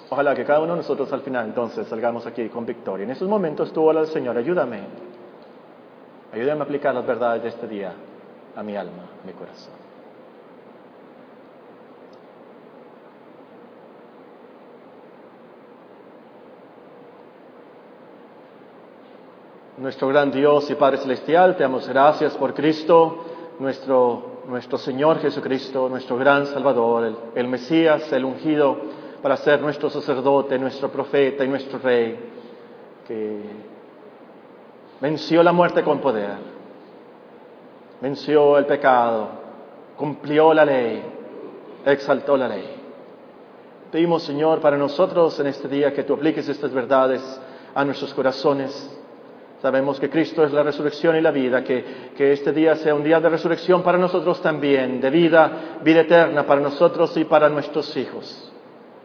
Ojalá 0.10 0.34
que 0.34 0.46
cada 0.46 0.62
uno 0.62 0.74
de 0.74 0.78
nosotros 0.78 1.12
al 1.12 1.22
final 1.22 1.46
entonces 1.46 1.86
salgamos 1.88 2.26
aquí 2.26 2.48
con 2.48 2.66
victoria. 2.66 3.04
En 3.04 3.12
esos 3.12 3.28
momentos 3.28 3.74
tú, 3.74 3.90
al 3.90 4.08
Señor, 4.08 4.38
ayúdame. 4.38 4.82
Ayúdame 6.32 6.62
a 6.62 6.64
aplicar 6.64 6.96
las 6.96 7.06
verdades 7.06 7.44
de 7.44 7.50
este 7.50 7.68
día 7.68 7.94
a 8.56 8.64
mi 8.64 8.76
alma, 8.76 9.04
a 9.22 9.28
mi 9.28 9.34
corazón. 9.34 9.74
Nuestro 19.78 20.08
gran 20.08 20.32
Dios 20.32 20.72
y 20.72 20.76
Padre 20.76 20.98
Celestial, 20.98 21.56
te 21.56 21.64
damos 21.64 21.88
gracias 21.88 22.36
por 22.36 22.54
Cristo, 22.54 23.26
nuestro, 23.60 24.42
nuestro 24.48 24.78
Señor 24.80 25.20
Jesucristo, 25.20 25.88
nuestro 25.88 26.18
gran 26.18 26.48
Salvador, 26.48 27.04
el, 27.06 27.16
el 27.36 27.48
Mesías, 27.48 28.12
el 28.12 28.26
ungido 28.26 28.78
para 29.28 29.36
ser 29.36 29.60
nuestro 29.60 29.90
sacerdote, 29.90 30.58
nuestro 30.58 30.90
profeta 30.90 31.44
y 31.44 31.50
nuestro 31.50 31.80
Rey, 31.80 32.18
que 33.06 33.42
venció 35.02 35.44
la 35.44 35.52
muerte 35.52 35.84
con 35.84 36.00
poder 36.00 36.38
venció 38.00 38.58
el 38.58 38.66
pecado, 38.66 39.28
cumplió 39.98 40.54
la 40.54 40.64
ley, 40.64 41.04
exaltó 41.86 42.38
la 42.38 42.48
ley. 42.48 42.74
Pedimos, 43.92 44.24
Señor, 44.24 44.62
para 44.62 44.78
nosotros 44.78 45.38
en 45.42 45.48
este 45.48 45.68
día 45.68 45.92
que 45.92 46.04
tú 46.04 46.14
apliques 46.14 46.48
estas 46.48 46.72
verdades 46.72 47.22
a 47.76 47.84
nuestros 47.84 48.14
corazones. 48.14 48.98
Sabemos 49.62 50.00
que 50.00 50.10
Cristo 50.10 50.46
es 50.46 50.54
la 50.54 50.64
resurrección 50.64 51.18
y 51.18 51.22
la 51.22 51.32
vida, 51.32 51.66
que, 51.66 52.12
que, 52.16 52.32
este 52.32 52.54
día 52.54 52.78
sea 52.78 52.96
un 52.96 53.04
día 53.04 53.20
de 53.20 53.28
resurrección 53.28 53.84
para 53.84 53.98
nosotros 53.98 54.42
también, 54.42 55.02
de 55.02 55.10
vida, 55.10 55.80
vida 55.84 56.00
eterna 56.00 56.46
para 56.46 56.62
nosotros 56.62 57.18
y 57.18 57.26
para 57.26 57.50
nuestros 57.50 57.98
hijos. 57.98 58.54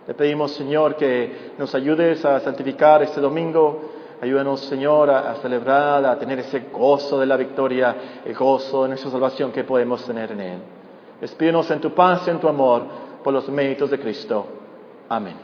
Te 0.07 0.15
pedimos, 0.15 0.53
Señor, 0.53 0.97
que 0.97 1.53
nos 1.59 1.75
ayudes 1.75 2.25
a 2.25 2.41
santificar 2.41 3.03
este 3.03 3.21
domingo 3.21 3.93
Ayúdanos, 4.23 4.61
Señor, 4.61 5.11
a, 5.11 5.35
celebrar, 5.43 6.07
a 6.07 6.17
tener 6.17 6.39
ese 6.39 6.69
gozo 6.73 7.19
de 7.19 7.27
la 7.27 7.37
victoria, 7.37 8.21
el 8.25 8.33
gozo 8.37 8.85
de 8.85 8.91
nuestra 8.91 9.11
salvación 9.11 9.51
que 9.51 9.65
podemos 9.65 10.07
tener 10.07 10.31
en 10.31 10.41
Él. 10.41 10.59
Despídenos 11.21 11.69
en 11.73 11.81
tu 11.81 11.93
paz 11.93 12.23
y 12.29 12.31
en 12.31 12.39
tu 12.39 12.47
amor 12.47 12.85
por 13.25 13.33
los 13.33 13.49
méritos 13.49 13.91
de 13.91 13.99
Cristo. 13.99 14.47
Amén. 15.09 15.35